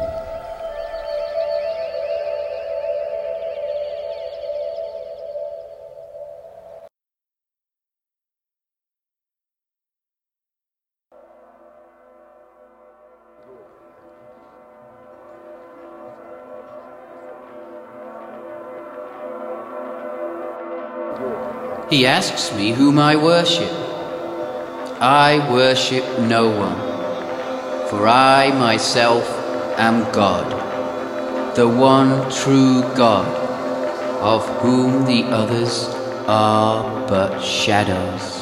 He 21.90 22.06
asks 22.06 22.56
me 22.56 22.72
whom 22.72 23.00
I 23.00 23.16
worship. 23.16 23.72
I 25.02 25.40
worship 25.52 26.06
no 26.20 26.48
one, 26.48 26.78
for 27.90 28.08
I 28.08 28.52
myself 28.52 29.26
am 29.80 30.04
God, 30.12 31.56
the 31.56 31.68
one 31.68 32.30
true 32.30 32.82
God, 32.96 33.28
of 34.22 34.46
whom 34.60 35.06
the 35.06 35.24
others 35.36 35.86
are 36.28 37.08
but 37.08 37.40
shadows. 37.40 38.39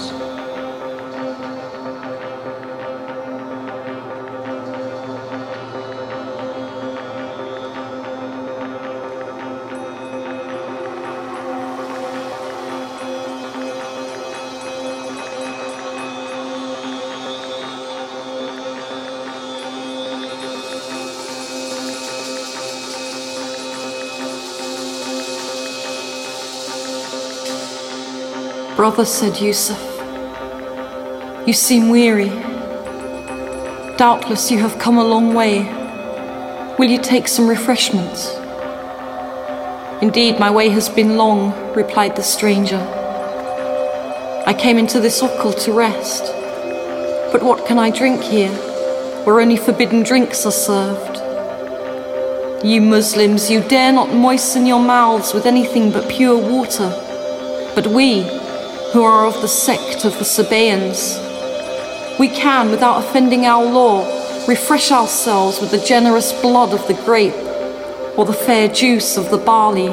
Brother, 28.88 29.04
said 29.04 29.42
Yusuf, 29.42 29.78
you 31.46 31.52
seem 31.52 31.90
weary. 31.90 32.30
Doubtless 33.98 34.50
you 34.50 34.60
have 34.60 34.80
come 34.80 34.98
a 34.98 35.04
long 35.04 35.34
way. 35.34 35.64
Will 36.80 36.90
you 36.90 36.98
take 36.98 37.28
some 37.28 37.50
refreshments? 37.50 38.34
Indeed, 40.02 40.40
my 40.40 40.50
way 40.50 40.70
has 40.70 40.88
been 40.88 41.18
long, 41.18 41.52
replied 41.74 42.16
the 42.16 42.24
stranger. 42.24 42.80
I 44.46 44.56
came 44.58 44.78
into 44.78 45.02
this 45.02 45.22
okul 45.22 45.62
to 45.66 45.74
rest. 45.74 46.24
But 47.34 47.44
what 47.44 47.68
can 47.68 47.78
I 47.78 47.90
drink 47.90 48.22
here, 48.22 48.54
where 49.26 49.42
only 49.42 49.58
forbidden 49.58 50.04
drinks 50.04 50.46
are 50.46 50.60
served? 50.70 51.18
You 52.66 52.80
Muslims, 52.80 53.52
you 53.52 53.60
dare 53.60 53.92
not 53.92 54.14
moisten 54.14 54.66
your 54.66 54.80
mouths 54.80 55.34
with 55.34 55.46
anything 55.46 55.92
but 55.92 56.08
pure 56.10 56.38
water. 56.38 56.90
But 57.76 57.88
we, 57.88 58.47
who 58.94 59.04
are 59.04 59.26
of 59.26 59.42
the 59.42 59.48
sect 59.48 60.06
of 60.06 60.18
the 60.18 60.24
Sabaeans. 60.24 61.20
We 62.18 62.30
can, 62.30 62.72
without 62.72 63.04
offending 63.04 63.46
our 63.46 63.66
law, 63.66 64.06
refresh 64.48 64.92
ourselves 64.92 65.60
with 65.60 65.72
the 65.72 65.86
generous 65.86 66.32
blood 66.42 66.74
of 66.74 66.88
the 66.88 66.94
grape 67.06 67.36
or 68.18 68.26
the 68.26 68.34
fair 68.34 68.70
juice 68.70 69.18
of 69.18 69.30
the 69.30 69.38
barley. 69.38 69.90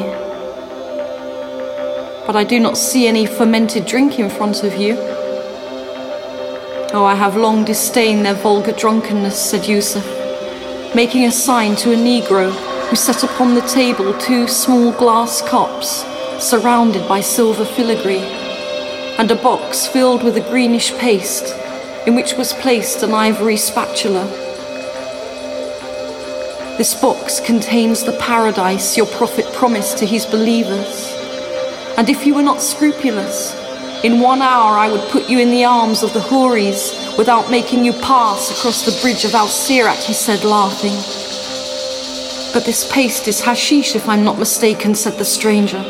But 2.25 2.37
I 2.37 2.45
do 2.45 2.61
not 2.61 2.79
see 2.79 3.09
any 3.09 3.27
fermented 3.27 3.85
drink 3.85 4.19
in 4.21 4.31
front 4.31 4.63
of 4.63 4.77
you. 4.77 4.95
Oh, 6.93 7.05
I 7.05 7.17
have 7.17 7.37
long 7.37 7.65
disdained 7.65 8.25
their 8.25 8.35
vulgar 8.35 8.73
drunkenness, 8.73 9.51
said 9.51 9.67
Yusuf, 9.67 10.07
making 10.95 11.25
a 11.25 11.33
sign 11.33 11.75
to 11.77 11.93
a 11.93 11.97
Negro 11.97 12.53
who 12.89 12.97
set 12.97 13.25
upon 13.25 13.57
the 13.57 13.61
table 13.63 14.17
two 14.19 14.47
small 14.47 14.93
glass 14.93 15.43
cups 15.43 16.05
surrounded 16.39 17.09
by 17.09 17.21
silver 17.21 17.65
filigree 17.65 18.44
and 19.19 19.31
a 19.31 19.37
box 19.37 19.87
filled 19.87 20.25
with 20.25 20.37
a 20.37 20.49
greenish 20.51 20.93
paste 20.95 21.55
in 22.07 22.17
which 22.17 22.35
was 22.35 22.53
placed 22.55 23.03
an 23.03 23.15
ivory 23.15 23.57
spatula. 23.57 24.25
This 26.77 27.01
box 27.01 27.39
contains 27.39 28.03
the 28.03 28.19
paradise 28.19 28.97
your 28.97 29.07
prophet 29.07 29.47
promised 29.55 29.99
to 29.99 30.07
his 30.07 30.27
believers. 30.27 31.15
And 31.97 32.11
if 32.11 32.27
you 32.27 32.35
were 32.35 32.43
not 32.43 32.61
scrupulous, 32.61 33.55
in 34.03 34.21
one 34.21 34.43
hour 34.43 34.77
I 34.77 34.91
would 34.91 35.09
put 35.11 35.31
you 35.31 35.39
in 35.39 35.53
the 35.53 35.65
arms 35.65 36.03
of 36.03 36.13
the 36.13 36.21
Houris 36.21 37.17
without 37.17 37.51
making 37.51 37.85
you 37.85 37.93
pass 37.93 38.51
across 38.51 38.85
the 38.85 39.01
bridge 39.01 39.25
of 39.25 39.35
Al 39.35 39.47
Sirat, 39.47 40.03
he 40.03 40.13
said, 40.13 40.43
laughing. 40.43 40.97
But 42.53 42.67
this 42.67 42.91
paste 42.93 43.29
is 43.29 43.41
hashish, 43.41 43.95
if 43.95 44.09
I'm 44.09 44.25
not 44.25 44.41
mistaken, 44.41 44.97
said 44.97 45.15
the 45.15 45.25
stranger 45.25 45.83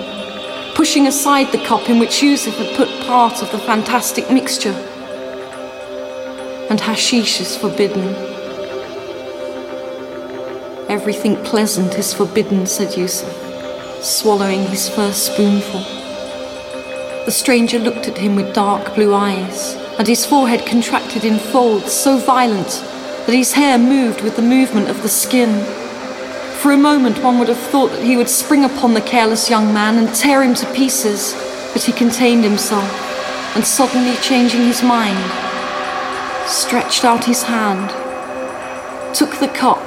pushing 0.75 1.07
aside 1.07 1.53
the 1.53 1.65
cup 1.65 1.89
in 1.89 1.99
which 1.99 2.23
Yusuf 2.23 2.57
had 2.57 2.77
put 2.77 2.89
part 3.07 3.43
of 3.43 3.51
the 3.53 3.59
fantastic 3.59 4.31
mixture. 4.31 4.73
And 6.71 6.81
hashish 6.81 7.41
is 7.41 7.57
forbidden. 7.57 8.15
Everything 10.89 11.37
pleasant 11.45 11.99
is 11.99 12.15
forbidden, 12.15 12.67
said 12.67 12.97
Yusuf, 12.97 13.33
swallowing 14.03 14.65
his 14.67 14.89
first 14.89 15.27
spoonful. 15.27 15.81
The 17.27 17.31
stranger 17.31 17.79
looked 17.79 18.09
at 18.09 18.19
him 18.19 18.37
with 18.37 18.55
dark 18.55 18.95
blue 18.95 19.15
eyes, 19.15 19.75
and 19.99 20.09
his 20.09 20.25
forehead 20.25 20.67
contracted 20.67 21.25
in 21.25 21.39
folds 21.39 21.93
so 21.93 22.17
violent 22.17 22.69
that 23.27 23.35
his 23.35 23.53
hair 23.53 23.79
moved 23.79 24.23
with 24.23 24.37
the 24.37 24.43
movement 24.43 24.89
of 24.89 25.03
the 25.03 25.09
skin. 25.09 25.63
For 26.61 26.73
a 26.73 26.79
moment, 26.79 27.23
one 27.23 27.39
would 27.39 27.49
have 27.49 27.59
thought 27.59 27.91
that 27.93 28.05
he 28.05 28.17
would 28.17 28.31
spring 28.31 28.65
upon 28.65 28.95
the 28.95 29.01
careless 29.03 29.51
young 29.51 29.75
man 29.75 29.99
and 29.99 30.15
tear 30.15 30.43
him 30.43 30.55
to 30.55 30.73
pieces, 30.73 31.35
but 31.75 31.83
he 31.83 31.93
contained 31.93 32.45
himself, 32.45 32.89
and 33.57 33.67
suddenly 33.67 34.17
changing 34.23 34.63
his 34.63 34.83
mind, 34.83 35.19
stretched 36.49 37.05
out 37.05 37.25
his 37.25 37.43
hand, 37.43 37.91
took 39.13 39.41
the 39.41 39.49
cup, 39.49 39.83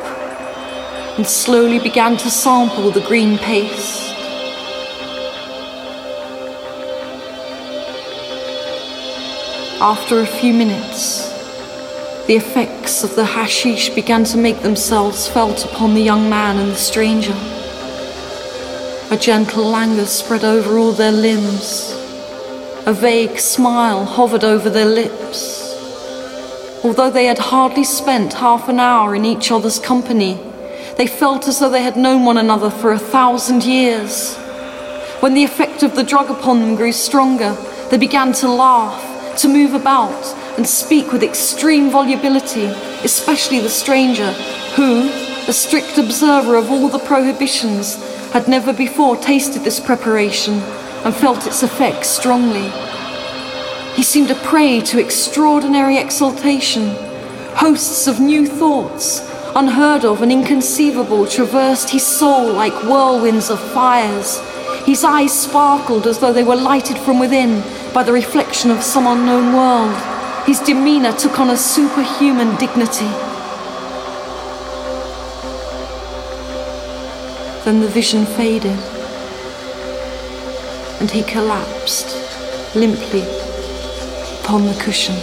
and 1.18 1.26
slowly 1.26 1.80
began 1.80 2.18
to 2.18 2.30
sample 2.30 2.92
the 2.92 3.02
green 3.08 3.38
paste. 3.38 4.14
After 9.80 10.20
a 10.20 10.26
few 10.26 10.54
minutes, 10.54 11.30
the 12.28 12.36
effects 12.36 13.06
of 13.06 13.16
the 13.16 13.24
hashish 13.24 13.92
began 13.92 14.26
to 14.26 14.38
make 14.38 14.60
themselves 14.62 15.30
felt 15.30 15.64
upon 15.64 15.94
the 15.94 16.02
young 16.02 16.30
man 16.30 16.58
and 16.58 16.72
the 16.72 16.76
stranger. 16.76 17.57
A 19.10 19.16
gentle 19.16 19.64
languor 19.64 20.06
spread 20.06 20.44
over 20.44 20.78
all 20.78 20.92
their 20.92 21.14
limbs. 21.14 21.94
A 22.86 22.92
vague 22.92 23.40
smile 23.40 24.04
hovered 24.04 24.44
over 24.44 24.70
their 24.70 24.86
lips. 24.86 25.64
Although 26.84 27.10
they 27.10 27.24
had 27.24 27.38
hardly 27.38 27.86
spent 27.86 28.34
half 28.34 28.68
an 28.68 28.82
hour 28.82 29.16
in 29.16 29.24
each 29.24 29.50
other's 29.50 29.80
company, 29.80 30.38
they 30.98 31.08
felt 31.08 31.48
as 31.48 31.60
though 31.60 31.70
they 31.70 31.84
had 31.84 31.96
known 31.96 32.26
one 32.26 32.38
another 32.38 32.70
for 32.70 32.92
a 32.92 33.00
thousand 33.00 33.64
years. 33.64 34.36
When 35.22 35.34
the 35.34 35.46
effect 35.46 35.84
of 35.84 35.96
the 35.96 36.04
drug 36.04 36.30
upon 36.30 36.60
them 36.60 36.76
grew 36.76 36.92
stronger, 36.92 37.56
they 37.90 37.98
began 37.98 38.34
to 38.34 38.50
laugh, 38.50 39.40
to 39.40 39.48
move 39.48 39.74
about, 39.74 40.36
and 40.58 40.68
speak 40.68 41.14
with 41.14 41.24
extreme 41.24 41.90
volubility, 41.90 42.66
especially 43.06 43.62
the 43.62 43.70
stranger, 43.70 44.34
who, 44.76 45.08
a 45.48 45.54
strict 45.54 45.98
observer 45.98 46.56
of 46.56 46.70
all 46.70 46.90
the 46.90 47.00
prohibitions, 47.00 47.96
had 48.38 48.48
never 48.48 48.72
before 48.72 49.18
tasted 49.18 49.64
this 49.64 49.80
preparation 49.80 50.54
and 51.04 51.16
felt 51.16 51.48
its 51.48 51.64
effects 51.64 52.08
strongly. 52.08 52.70
He 53.96 54.04
seemed 54.04 54.30
a 54.30 54.36
prey 54.36 54.80
to 54.82 55.00
extraordinary 55.00 55.98
exaltation. 55.98 56.90
Hosts 57.56 58.06
of 58.06 58.20
new 58.20 58.46
thoughts, 58.46 59.28
unheard 59.56 60.06
of 60.06 60.22
and 60.22 60.32
inconceivable, 60.32 61.26
traversed 61.26 61.90
his 61.90 62.06
soul 62.06 62.54
like 62.54 62.84
whirlwinds 62.84 63.50
of 63.50 63.60
fires. 63.74 64.40
His 64.86 65.04
eyes 65.04 65.34
sparkled 65.34 66.06
as 66.06 66.20
though 66.20 66.32
they 66.32 66.44
were 66.44 66.56
lighted 66.56 67.00
from 67.00 67.18
within 67.18 67.64
by 67.92 68.04
the 68.04 68.14
reflection 68.14 68.70
of 68.70 68.84
some 68.84 69.08
unknown 69.08 69.56
world. 69.56 69.98
His 70.46 70.60
demeanor 70.60 71.14
took 71.14 71.40
on 71.40 71.50
a 71.50 71.58
superhuman 71.58 72.56
dignity. 72.58 73.10
Then 77.68 77.82
the 77.82 77.90
vision 77.90 78.26
faded, 78.26 78.80
and 81.02 81.12
he 81.12 81.22
collapsed 81.22 82.16
limply 82.74 83.24
upon 84.40 84.68
the 84.68 84.78
cushions. 84.80 85.20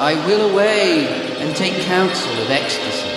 I 0.00 0.14
will 0.26 0.50
away 0.50 1.06
and 1.38 1.54
take 1.54 1.80
counsel 1.84 2.32
of 2.42 2.50
ecstasy. 2.50 3.08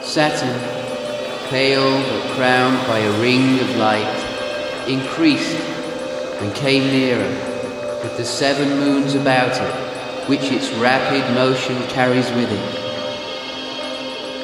Saturn, 0.00 0.58
pale 1.50 2.00
but 2.00 2.34
crowned 2.34 2.78
by 2.86 3.00
a 3.00 3.20
ring 3.20 3.60
of 3.60 3.76
light, 3.76 4.88
increased 4.88 5.54
and 6.40 6.54
came 6.54 6.84
nearer, 6.84 7.28
with 8.02 8.16
the 8.16 8.24
seven 8.24 8.70
moons 8.78 9.14
about 9.14 9.52
it, 9.60 10.28
which 10.30 10.44
its 10.44 10.72
rapid 10.76 11.30
motion 11.34 11.76
carries 11.88 12.30
with 12.30 12.50
it. 12.50 12.79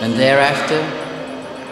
And 0.01 0.13
thereafter, 0.13 0.83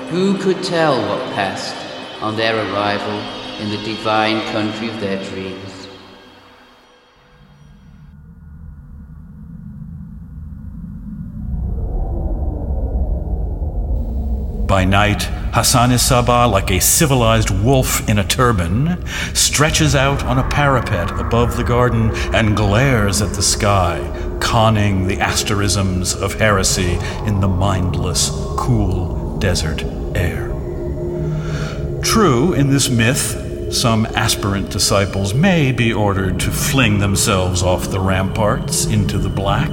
who 0.08 0.38
could 0.38 0.62
tell 0.64 0.96
what 0.96 1.34
passed 1.34 1.76
on 2.22 2.36
their 2.36 2.56
arrival 2.56 3.18
in 3.60 3.68
the 3.68 3.82
divine 3.84 4.40
country 4.50 4.88
of 4.88 4.98
their 4.98 5.22
dreams? 5.24 5.88
By 14.66 14.84
night, 14.84 15.22
Hassan-i-Sabbah, 15.52 16.48
like 16.48 16.70
a 16.70 16.80
civilized 16.80 17.50
wolf 17.50 18.08
in 18.08 18.18
a 18.18 18.24
turban, 18.24 19.06
stretches 19.34 19.94
out 19.94 20.24
on 20.24 20.38
a 20.38 20.48
parapet 20.48 21.12
above 21.20 21.56
the 21.56 21.62
garden 21.62 22.10
and 22.34 22.56
glares 22.56 23.22
at 23.22 23.34
the 23.34 23.42
sky, 23.42 23.98
conning 24.44 25.08
the 25.08 25.18
asterisms 25.18 26.14
of 26.14 26.34
heresy 26.34 26.98
in 27.26 27.40
the 27.40 27.48
mindless, 27.48 28.28
cool 28.56 29.38
desert 29.38 29.82
air. 30.14 30.48
True, 32.02 32.52
in 32.52 32.68
this 32.68 32.90
myth, 32.90 33.72
some 33.74 34.06
aspirant 34.14 34.70
disciples 34.70 35.32
may 35.34 35.72
be 35.72 35.92
ordered 35.92 36.38
to 36.40 36.50
fling 36.50 36.98
themselves 36.98 37.62
off 37.62 37.90
the 37.90 37.98
ramparts 37.98 38.84
into 38.84 39.16
the 39.18 39.30
black, 39.30 39.72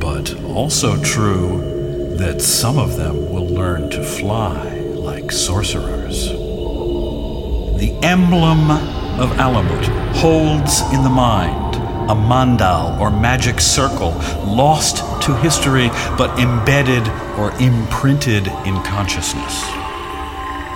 but 0.00 0.34
also 0.44 1.00
true 1.02 2.16
that 2.16 2.40
some 2.40 2.78
of 2.78 2.96
them 2.96 3.30
will 3.30 3.46
learn 3.46 3.90
to 3.90 4.02
fly 4.02 4.78
like 4.94 5.30
sorcerers. 5.30 6.30
The 7.78 7.96
emblem 8.02 8.70
of 9.20 9.30
Alamut 9.38 9.84
holds 10.16 10.80
in 10.92 11.02
the 11.02 11.10
mind 11.10 11.69
a 12.10 12.12
mandal 12.12 12.98
or 12.98 13.08
magic 13.08 13.60
circle 13.60 14.10
lost 14.44 14.96
to 15.22 15.32
history 15.36 15.88
but 16.18 16.36
embedded 16.40 17.06
or 17.38 17.52
imprinted 17.60 18.48
in 18.66 18.74
consciousness. 18.82 19.62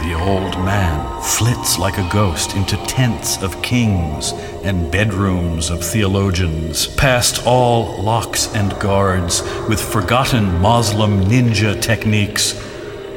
The 0.05 0.14
old 0.14 0.57
man 0.64 1.22
flits 1.22 1.76
like 1.76 1.99
a 1.99 2.09
ghost 2.12 2.55
into 2.55 2.76
tents 2.87 3.43
of 3.43 3.61
kings 3.62 4.30
and 4.62 4.93
bedrooms 4.93 5.70
of 5.70 5.82
theologians, 5.82 6.87
past 6.87 7.45
all 7.45 8.01
locks 8.01 8.55
and 8.55 8.78
guards, 8.78 9.43
with 9.68 9.80
forgotten 9.80 10.61
Muslim 10.61 11.24
ninja 11.24 11.80
techniques, 11.82 12.55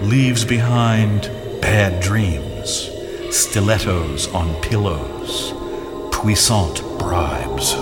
leaves 0.02 0.44
behind 0.44 1.30
bad 1.62 2.02
dreams, 2.02 2.90
stilettos 3.30 4.28
on 4.34 4.60
pillows, 4.64 5.54
puissant 6.12 6.82
bribes. 6.98 7.76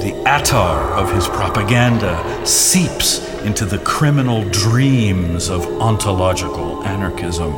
The 0.00 0.14
attar 0.26 0.92
of 0.94 1.12
his 1.12 1.26
propaganda 1.26 2.46
seeps 2.46 3.18
into 3.42 3.64
the 3.64 3.78
criminal 3.78 4.48
dreams 4.50 5.48
of 5.48 5.66
ontological 5.80 6.84
anarchism. 6.84 7.52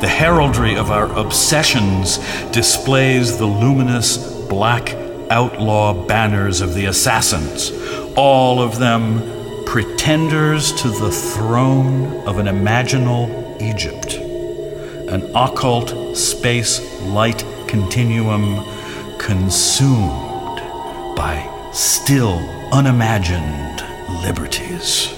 The 0.00 0.08
heraldry 0.08 0.76
of 0.76 0.90
our 0.90 1.06
obsessions 1.16 2.18
displays 2.50 3.38
the 3.38 3.46
luminous 3.46 4.16
black 4.48 4.94
outlaw 5.30 6.06
banners 6.06 6.60
of 6.60 6.74
the 6.74 6.86
assassins, 6.86 7.70
all 8.16 8.60
of 8.60 8.78
them 8.78 9.64
pretenders 9.64 10.72
to 10.82 10.88
the 10.88 11.10
throne 11.10 12.26
of 12.26 12.38
an 12.38 12.46
imaginal 12.46 13.60
Egypt, 13.60 14.14
an 15.08 15.22
occult 15.36 16.16
space 16.16 16.80
light 17.02 17.44
continuum 17.68 18.64
consumed 19.18 20.60
by 21.16 21.55
still 21.76 22.38
unimagined 22.72 23.84
liberties. 24.22 25.15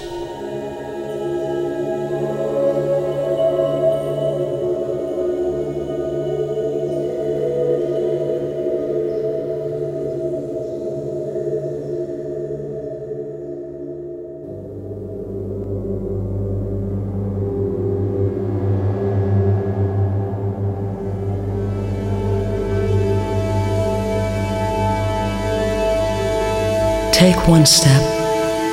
Take 27.19 27.49
one 27.49 27.67
step 27.67 28.01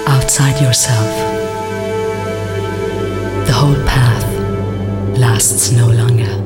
outside 0.08 0.62
yourself. 0.62 1.10
The 3.48 3.52
whole 3.52 3.74
path 3.88 5.18
lasts 5.18 5.72
no 5.72 5.88
longer. 5.88 6.45